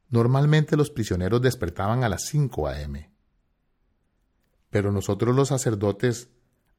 Normalmente 0.08 0.76
los 0.76 0.90
prisioneros 0.90 1.40
despertaban 1.40 2.04
a 2.04 2.08
las 2.08 2.26
5 2.26 2.68
a.m. 2.68 3.10
Pero 4.68 4.92
nosotros 4.92 5.34
los 5.34 5.48
sacerdotes, 5.48 6.28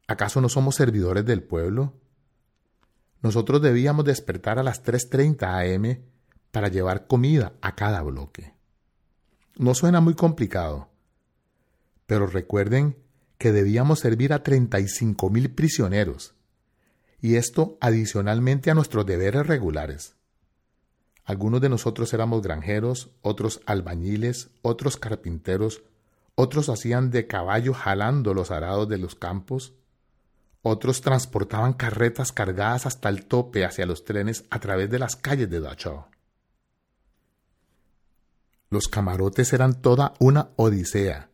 ¿acaso 0.08 0.42
no 0.42 0.50
somos 0.50 0.76
servidores 0.76 1.26
del 1.26 1.44
pueblo? 1.44 1.94
Nosotros 3.22 3.62
debíamos 3.62 4.06
despertar 4.06 4.60
a 4.60 4.64
las 4.64 4.84
3.30 4.84 5.44
a.m. 5.44 6.02
para 6.52 6.68
llevar 6.68 7.08
comida 7.08 7.54
a 7.62 7.76
cada 7.76 8.02
bloque. 8.02 8.54
No 9.56 9.74
suena 9.76 10.02
muy 10.02 10.14
complicado, 10.14 10.90
pero 12.06 12.28
recuerden 12.28 12.98
que 13.38 13.52
debíamos 13.52 14.00
servir 14.00 14.34
a 14.34 14.44
35 14.44 15.30
mil 15.30 15.52
prisioneros, 15.52 16.34
y 17.22 17.36
esto 17.36 17.78
adicionalmente 17.80 18.72
a 18.72 18.74
nuestros 18.74 19.06
deberes 19.06 19.48
regulares. 19.48 20.16
Algunos 21.26 21.62
de 21.62 21.70
nosotros 21.70 22.14
éramos 22.14 22.42
granjeros, 22.42 23.12
otros 23.22 23.62
albañiles, 23.66 24.50
otros 24.62 24.98
carpinteros, 24.98 25.84
otros 26.36 26.68
hacían 26.68 27.12
de 27.12 27.28
caballo 27.28 27.74
jalando 27.74 28.34
los 28.34 28.52
arados 28.52 28.90
de 28.90 28.98
los 28.98 29.16
campos, 29.16 29.74
otros 30.64 31.02
transportaban 31.02 31.74
carretas 31.74 32.32
cargadas 32.32 32.88
hasta 32.88 33.10
el 33.10 33.26
tope 33.28 33.66
hacia 33.66 33.86
los 33.86 34.04
trenes 34.04 34.46
a 34.50 34.60
través 34.60 34.90
de 34.90 34.98
las 34.98 35.16
calles 35.16 35.48
de 35.52 35.60
Dachau. 35.60 36.08
Los 38.72 38.88
camarotes 38.88 39.54
eran 39.54 39.80
toda 39.80 40.16
una 40.20 40.50
odisea. 40.56 41.30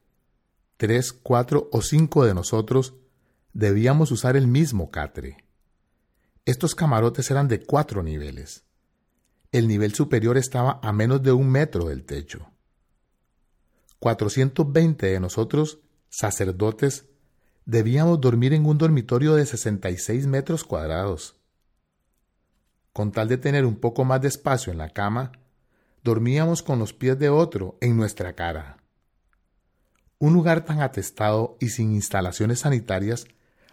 Tres, 0.75 1.13
cuatro 1.13 1.69
o 1.71 1.81
cinco 1.81 2.25
de 2.25 2.33
nosotros 2.33 2.95
debíamos 3.53 4.11
usar 4.11 4.35
el 4.35 4.47
mismo 4.47 4.91
catre. 4.91 5.45
Estos 6.43 6.75
camarotes 6.75 7.31
eran 7.31 7.47
de 7.47 7.63
cuatro 7.63 8.03
niveles 8.03 8.65
el 9.51 9.67
nivel 9.67 9.93
superior 9.95 10.37
estaba 10.37 10.79
a 10.83 10.91
menos 10.91 11.23
de 11.23 11.31
un 11.31 11.49
metro 11.49 11.85
del 11.85 12.03
techo. 12.05 12.51
420 13.99 15.07
de 15.07 15.19
nosotros, 15.19 15.79
sacerdotes, 16.09 17.08
debíamos 17.69 18.19
dormir 18.19 18.53
en 18.53 18.65
un 18.65 18.79
dormitorio 18.79 19.35
de 19.35 19.45
66 19.45 20.25
metros 20.25 20.63
cuadrados. 20.63 21.35
Con 22.93 23.11
tal 23.11 23.27
de 23.27 23.37
tener 23.37 23.63
un 23.63 23.75
poco 23.75 24.05
más 24.05 24.21
de 24.21 24.27
espacio 24.27 24.71
en 24.71 24.79
la 24.79 24.89
cama, 24.89 25.33
dormíamos 26.03 26.63
con 26.63 26.79
los 26.79 26.93
pies 26.93 27.19
de 27.19 27.29
otro 27.29 27.77
en 27.79 27.95
nuestra 27.95 28.33
cara. 28.33 28.77
Un 30.17 30.33
lugar 30.33 30.65
tan 30.65 30.81
atestado 30.81 31.57
y 31.59 31.69
sin 31.69 31.93
instalaciones 31.93 32.61
sanitarias 32.61 33.27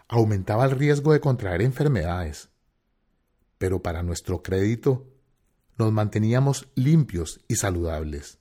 aumentaba 0.07 0.65
el 0.65 0.71
riesgo 0.71 1.11
de 1.11 1.19
contraer 1.19 1.63
enfermedades. 1.63 2.49
Pero 3.57 3.81
para 3.81 4.03
nuestro 4.03 4.43
crédito, 4.43 5.07
nos 5.75 5.91
manteníamos 5.91 6.67
limpios 6.75 7.41
y 7.47 7.55
saludables. 7.55 8.36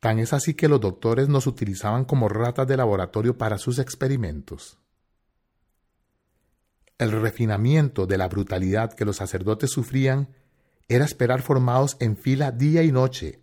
Tan 0.00 0.18
es 0.18 0.32
así 0.32 0.54
que 0.54 0.68
los 0.68 0.80
doctores 0.80 1.28
nos 1.28 1.46
utilizaban 1.46 2.04
como 2.04 2.28
ratas 2.28 2.66
de 2.66 2.76
laboratorio 2.76 3.36
para 3.38 3.58
sus 3.58 3.78
experimentos. 3.78 4.80
el 7.00 7.12
refinamiento 7.12 8.06
de 8.06 8.18
la 8.18 8.28
brutalidad 8.28 8.92
que 8.92 9.06
los 9.06 9.16
sacerdotes 9.16 9.70
sufrían 9.70 10.28
era 10.86 11.06
esperar 11.06 11.40
formados 11.40 11.96
en 11.98 12.18
fila 12.18 12.52
día 12.52 12.82
y 12.82 12.92
noche 12.92 13.40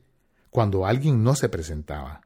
cuando 0.52 0.86
alguien 0.86 1.24
no 1.24 1.34
se 1.34 1.50
presentaba. 1.50 2.22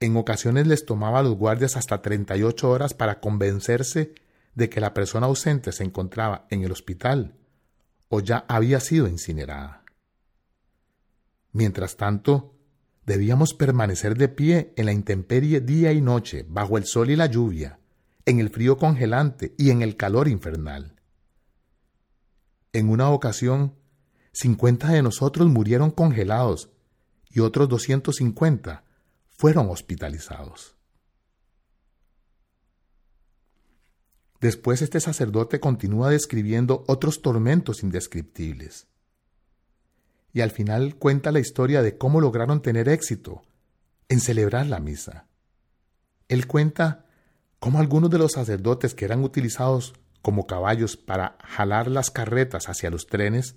En 0.00 0.16
ocasiones 0.16 0.66
les 0.66 0.86
tomaba 0.86 1.18
a 1.18 1.22
los 1.22 1.36
guardias 1.36 1.76
hasta 1.76 2.00
38 2.00 2.70
horas 2.70 2.94
para 2.94 3.20
convencerse 3.20 4.14
de 4.54 4.70
que 4.70 4.80
la 4.80 4.94
persona 4.94 5.26
ausente 5.26 5.72
se 5.72 5.84
encontraba 5.84 6.46
en 6.48 6.64
el 6.64 6.72
hospital 6.72 7.36
o 8.08 8.20
ya 8.20 8.46
había 8.48 8.80
sido 8.80 9.08
incinerada. 9.08 9.84
Mientras 11.52 11.96
tanto, 11.98 12.51
debíamos 13.04 13.54
permanecer 13.54 14.16
de 14.16 14.28
pie 14.28 14.72
en 14.76 14.86
la 14.86 14.92
intemperie 14.92 15.60
día 15.60 15.92
y 15.92 16.00
noche, 16.00 16.44
bajo 16.48 16.78
el 16.78 16.84
sol 16.84 17.10
y 17.10 17.16
la 17.16 17.26
lluvia, 17.26 17.80
en 18.26 18.38
el 18.38 18.50
frío 18.50 18.76
congelante 18.76 19.54
y 19.58 19.70
en 19.70 19.82
el 19.82 19.96
calor 19.96 20.28
infernal. 20.28 20.96
En 22.72 22.88
una 22.88 23.10
ocasión, 23.10 23.74
cincuenta 24.32 24.88
de 24.88 25.02
nosotros 25.02 25.48
murieron 25.48 25.90
congelados 25.90 26.70
y 27.28 27.40
otros 27.40 27.68
250 27.68 28.84
fueron 29.28 29.68
hospitalizados. 29.68 30.76
Después 34.40 34.82
este 34.82 35.00
sacerdote 35.00 35.60
continúa 35.60 36.10
describiendo 36.10 36.84
otros 36.88 37.22
tormentos 37.22 37.82
indescriptibles. 37.82 38.88
Y 40.32 40.40
al 40.40 40.50
final 40.50 40.96
cuenta 40.96 41.32
la 41.32 41.40
historia 41.40 41.82
de 41.82 41.98
cómo 41.98 42.20
lograron 42.20 42.62
tener 42.62 42.88
éxito 42.88 43.42
en 44.08 44.20
celebrar 44.20 44.66
la 44.66 44.80
misa. 44.80 45.26
Él 46.28 46.46
cuenta 46.46 47.06
cómo 47.58 47.78
algunos 47.78 48.10
de 48.10 48.18
los 48.18 48.32
sacerdotes 48.32 48.94
que 48.94 49.04
eran 49.04 49.22
utilizados 49.22 49.94
como 50.22 50.46
caballos 50.46 50.96
para 50.96 51.36
jalar 51.44 51.88
las 51.88 52.10
carretas 52.10 52.68
hacia 52.68 52.90
los 52.90 53.06
trenes, 53.06 53.56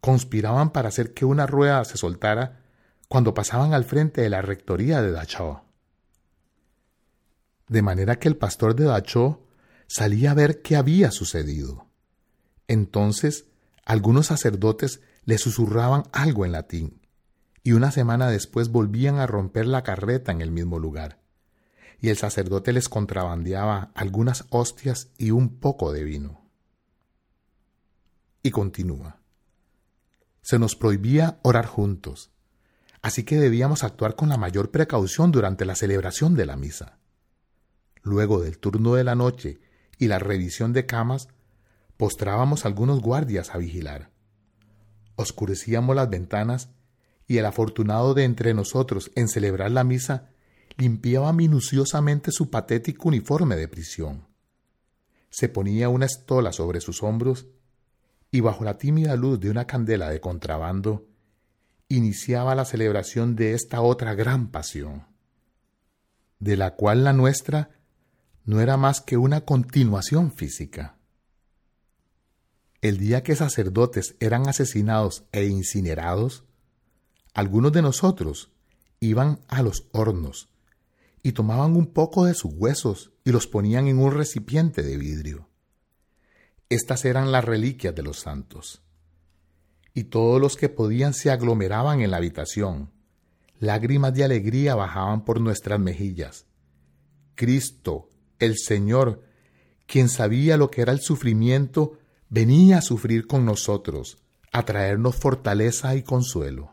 conspiraban 0.00 0.70
para 0.70 0.88
hacer 0.88 1.12
que 1.12 1.24
una 1.24 1.46
rueda 1.46 1.84
se 1.84 1.98
soltara 1.98 2.60
cuando 3.08 3.34
pasaban 3.34 3.74
al 3.74 3.84
frente 3.84 4.22
de 4.22 4.30
la 4.30 4.40
rectoría 4.40 5.02
de 5.02 5.10
Dachau. 5.10 5.62
De 7.68 7.82
manera 7.82 8.16
que 8.16 8.28
el 8.28 8.36
pastor 8.36 8.74
de 8.74 8.84
Dachau 8.84 9.46
salía 9.88 10.30
a 10.30 10.34
ver 10.34 10.62
qué 10.62 10.76
había 10.76 11.10
sucedido. 11.10 11.86
Entonces, 12.68 13.46
algunos 13.84 14.26
sacerdotes 14.26 15.00
le 15.30 15.38
susurraban 15.38 16.02
algo 16.10 16.44
en 16.44 16.50
latín, 16.50 17.00
y 17.62 17.70
una 17.70 17.92
semana 17.92 18.28
después 18.28 18.70
volvían 18.70 19.20
a 19.20 19.28
romper 19.28 19.64
la 19.64 19.84
carreta 19.84 20.32
en 20.32 20.40
el 20.40 20.50
mismo 20.50 20.80
lugar, 20.80 21.20
y 22.00 22.08
el 22.08 22.16
sacerdote 22.16 22.72
les 22.72 22.88
contrabandeaba 22.88 23.92
algunas 23.94 24.46
hostias 24.50 25.12
y 25.18 25.30
un 25.30 25.60
poco 25.60 25.92
de 25.92 26.02
vino. 26.02 26.50
Y 28.42 28.50
continúa. 28.50 29.20
Se 30.42 30.58
nos 30.58 30.74
prohibía 30.74 31.38
orar 31.44 31.66
juntos, 31.66 32.32
así 33.00 33.22
que 33.22 33.38
debíamos 33.38 33.84
actuar 33.84 34.16
con 34.16 34.30
la 34.30 34.36
mayor 34.36 34.72
precaución 34.72 35.30
durante 35.30 35.64
la 35.64 35.76
celebración 35.76 36.34
de 36.34 36.46
la 36.46 36.56
misa. 36.56 36.98
Luego 38.02 38.40
del 38.42 38.58
turno 38.58 38.94
de 38.94 39.04
la 39.04 39.14
noche 39.14 39.60
y 39.96 40.08
la 40.08 40.18
revisión 40.18 40.72
de 40.72 40.86
camas, 40.86 41.28
postrábamos 41.96 42.66
algunos 42.66 43.00
guardias 43.00 43.54
a 43.54 43.58
vigilar. 43.58 44.09
Oscurecíamos 45.20 45.94
las 45.94 46.08
ventanas 46.08 46.70
y 47.26 47.36
el 47.36 47.44
afortunado 47.44 48.14
de 48.14 48.24
entre 48.24 48.54
nosotros 48.54 49.12
en 49.14 49.28
celebrar 49.28 49.70
la 49.70 49.84
misa 49.84 50.30
limpiaba 50.78 51.34
minuciosamente 51.34 52.30
su 52.32 52.48
patético 52.48 53.08
uniforme 53.08 53.56
de 53.56 53.68
prisión. 53.68 54.26
Se 55.28 55.50
ponía 55.50 55.90
una 55.90 56.06
estola 56.06 56.52
sobre 56.52 56.80
sus 56.80 57.02
hombros 57.02 57.48
y 58.30 58.40
bajo 58.40 58.64
la 58.64 58.78
tímida 58.78 59.14
luz 59.14 59.38
de 59.40 59.50
una 59.50 59.66
candela 59.66 60.08
de 60.08 60.22
contrabando 60.22 61.06
iniciaba 61.88 62.54
la 62.54 62.64
celebración 62.64 63.36
de 63.36 63.52
esta 63.52 63.82
otra 63.82 64.14
gran 64.14 64.48
pasión, 64.50 65.06
de 66.38 66.56
la 66.56 66.76
cual 66.76 67.04
la 67.04 67.12
nuestra 67.12 67.72
no 68.46 68.62
era 68.62 68.78
más 68.78 69.02
que 69.02 69.18
una 69.18 69.42
continuación 69.42 70.32
física. 70.32 70.96
El 72.82 72.96
día 72.96 73.22
que 73.22 73.36
sacerdotes 73.36 74.16
eran 74.20 74.48
asesinados 74.48 75.24
e 75.32 75.44
incinerados, 75.44 76.44
algunos 77.34 77.72
de 77.72 77.82
nosotros 77.82 78.50
iban 79.00 79.40
a 79.48 79.62
los 79.62 79.86
hornos 79.92 80.48
y 81.22 81.32
tomaban 81.32 81.76
un 81.76 81.86
poco 81.86 82.24
de 82.24 82.32
sus 82.32 82.52
huesos 82.54 83.12
y 83.22 83.32
los 83.32 83.46
ponían 83.46 83.86
en 83.86 83.98
un 83.98 84.12
recipiente 84.12 84.82
de 84.82 84.96
vidrio. 84.96 85.48
Estas 86.70 87.04
eran 87.04 87.32
las 87.32 87.44
reliquias 87.44 87.94
de 87.94 88.02
los 88.02 88.20
santos 88.20 88.82
y 89.92 90.04
todos 90.04 90.40
los 90.40 90.56
que 90.56 90.70
podían 90.70 91.12
se 91.12 91.30
aglomeraban 91.30 92.00
en 92.00 92.10
la 92.10 92.16
habitación. 92.16 92.90
Lágrimas 93.58 94.14
de 94.14 94.24
alegría 94.24 94.74
bajaban 94.74 95.24
por 95.26 95.40
nuestras 95.40 95.78
mejillas. 95.78 96.46
Cristo, 97.34 98.08
el 98.38 98.56
Señor, 98.56 99.22
quien 99.86 100.08
sabía 100.08 100.56
lo 100.56 100.70
que 100.70 100.80
era 100.80 100.92
el 100.92 101.00
sufrimiento, 101.00 101.99
venía 102.30 102.78
a 102.78 102.82
sufrir 102.82 103.26
con 103.26 103.44
nosotros, 103.44 104.18
a 104.52 104.64
traernos 104.64 105.16
fortaleza 105.16 105.96
y 105.96 106.02
consuelo. 106.02 106.72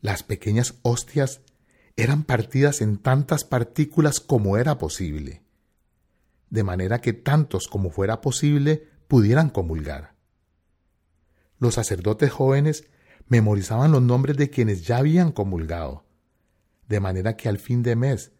Las 0.00 0.22
pequeñas 0.22 0.76
hostias 0.82 1.40
eran 1.96 2.22
partidas 2.22 2.80
en 2.80 2.98
tantas 2.98 3.44
partículas 3.44 4.20
como 4.20 4.56
era 4.56 4.78
posible, 4.78 5.42
de 6.48 6.62
manera 6.62 7.00
que 7.00 7.12
tantos 7.12 7.66
como 7.66 7.90
fuera 7.90 8.20
posible 8.20 8.88
pudieran 9.08 9.50
comulgar. 9.50 10.14
Los 11.58 11.74
sacerdotes 11.74 12.30
jóvenes 12.30 12.84
memorizaban 13.26 13.90
los 13.90 14.02
nombres 14.02 14.36
de 14.36 14.48
quienes 14.48 14.86
ya 14.86 14.98
habían 14.98 15.32
comulgado, 15.32 16.04
de 16.88 17.00
manera 17.00 17.36
que 17.36 17.48
al 17.48 17.58
fin 17.58 17.82
de 17.82 17.96
mes 17.96 18.30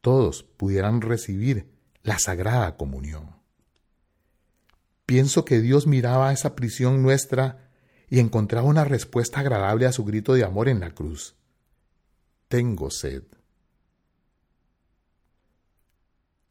todos 0.00 0.42
pudieran 0.42 1.02
recibir 1.02 1.70
la 2.02 2.18
sagrada 2.18 2.78
comunión. 2.78 3.39
Pienso 5.10 5.44
que 5.44 5.60
Dios 5.60 5.88
miraba 5.88 6.32
esa 6.32 6.54
prisión 6.54 7.02
nuestra 7.02 7.68
y 8.08 8.20
encontraba 8.20 8.68
una 8.68 8.84
respuesta 8.84 9.40
agradable 9.40 9.86
a 9.86 9.92
su 9.92 10.04
grito 10.04 10.34
de 10.34 10.44
amor 10.44 10.68
en 10.68 10.78
la 10.78 10.94
cruz. 10.94 11.34
Tengo 12.46 12.92
sed. 12.92 13.24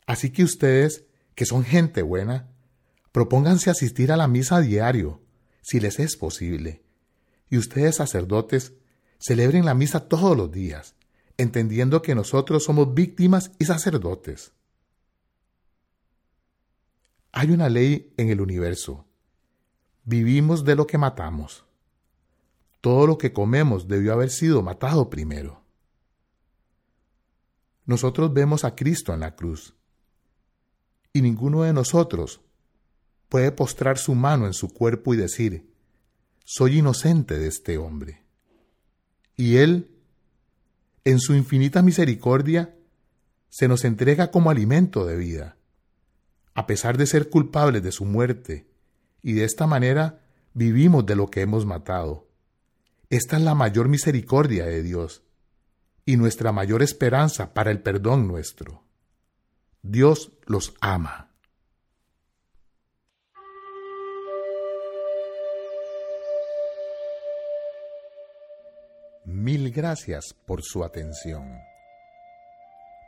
Así 0.05 0.31
que 0.31 0.43
ustedes, 0.43 1.05
que 1.35 1.45
son 1.45 1.63
gente 1.63 2.01
buena, 2.01 2.49
propónganse 3.13 3.69
asistir 3.69 4.11
a 4.11 4.17
la 4.17 4.27
misa 4.27 4.59
diario, 4.59 5.21
si 5.61 5.79
les 5.79 5.97
es 5.97 6.17
posible. 6.17 6.83
Y 7.49 7.57
ustedes, 7.57 7.95
sacerdotes, 7.95 8.73
celebren 9.19 9.63
la 9.63 9.73
misa 9.73 10.09
todos 10.09 10.35
los 10.35 10.51
días, 10.51 10.95
entendiendo 11.37 12.01
que 12.01 12.13
nosotros 12.13 12.65
somos 12.65 12.93
víctimas 12.93 13.51
y 13.57 13.63
sacerdotes. 13.63 14.51
Hay 17.31 17.51
una 17.51 17.69
ley 17.69 18.13
en 18.17 18.29
el 18.29 18.41
universo. 18.41 19.05
Vivimos 20.03 20.65
de 20.65 20.75
lo 20.75 20.87
que 20.87 20.97
matamos. 20.97 21.65
Todo 22.81 23.05
lo 23.07 23.17
que 23.17 23.33
comemos 23.33 23.87
debió 23.87 24.13
haber 24.13 24.29
sido 24.29 24.61
matado 24.61 25.09
primero. 25.09 25.63
Nosotros 27.85 28.33
vemos 28.33 28.63
a 28.63 28.75
Cristo 28.75 29.13
en 29.13 29.19
la 29.19 29.35
cruz. 29.35 29.75
Y 31.11 31.21
ninguno 31.21 31.63
de 31.63 31.73
nosotros 31.73 32.41
puede 33.29 33.51
postrar 33.51 33.97
su 33.97 34.15
mano 34.15 34.47
en 34.47 34.53
su 34.53 34.69
cuerpo 34.69 35.13
y 35.13 35.17
decir, 35.17 35.71
soy 36.43 36.79
inocente 36.79 37.37
de 37.37 37.47
este 37.47 37.77
hombre. 37.77 38.23
Y 39.35 39.57
Él, 39.57 39.91
en 41.03 41.19
su 41.19 41.35
infinita 41.35 41.81
misericordia, 41.81 42.75
se 43.49 43.67
nos 43.67 43.85
entrega 43.85 44.31
como 44.31 44.49
alimento 44.49 45.05
de 45.05 45.15
vida, 45.15 45.57
a 46.59 46.67
pesar 46.67 46.97
de 46.97 47.07
ser 47.07 47.29
culpables 47.29 47.81
de 47.81 47.93
su 47.93 48.03
muerte, 48.03 48.67
y 49.21 49.31
de 49.31 49.45
esta 49.45 49.65
manera 49.65 50.19
vivimos 50.53 51.05
de 51.05 51.15
lo 51.15 51.27
que 51.27 51.39
hemos 51.39 51.65
matado. 51.65 52.27
Esta 53.09 53.37
es 53.37 53.43
la 53.43 53.55
mayor 53.55 53.87
misericordia 53.87 54.65
de 54.65 54.83
Dios 54.83 55.23
y 56.05 56.17
nuestra 56.17 56.51
mayor 56.51 56.83
esperanza 56.83 57.53
para 57.53 57.71
el 57.71 57.81
perdón 57.81 58.27
nuestro. 58.27 58.83
Dios 59.83 60.33
los 60.47 60.73
ama. 60.81 61.31
Mil 69.23 69.71
gracias 69.71 70.35
por 70.45 70.61
su 70.61 70.83
atención. 70.83 71.57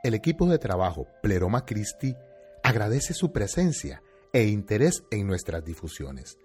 El 0.06 0.14
equipo 0.14 0.48
de 0.48 0.58
trabajo 0.58 1.06
Pleroma 1.22 1.66
Christi 1.66 2.16
agradece 2.64 3.14
su 3.14 3.32
presencia 3.32 4.02
e 4.34 4.46
interés 4.46 5.04
en 5.12 5.28
nuestras 5.28 5.64
difusiones. 5.64 6.40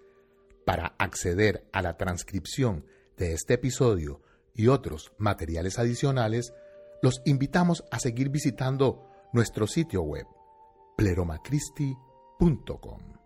Para 0.65 0.95
acceder 0.97 1.67
a 1.71 1.81
la 1.81 1.97
transcripción 1.97 2.85
de 3.17 3.33
este 3.33 3.55
episodio 3.55 4.21
y 4.53 4.67
otros 4.67 5.11
materiales 5.17 5.79
adicionales, 5.79 6.53
los 7.01 7.21
invitamos 7.25 7.83
a 7.91 7.99
seguir 7.99 8.29
visitando 8.29 9.09
nuestro 9.33 9.67
sitio 9.67 10.01
web 10.01 10.25
pleromachristi.com. 10.97 13.16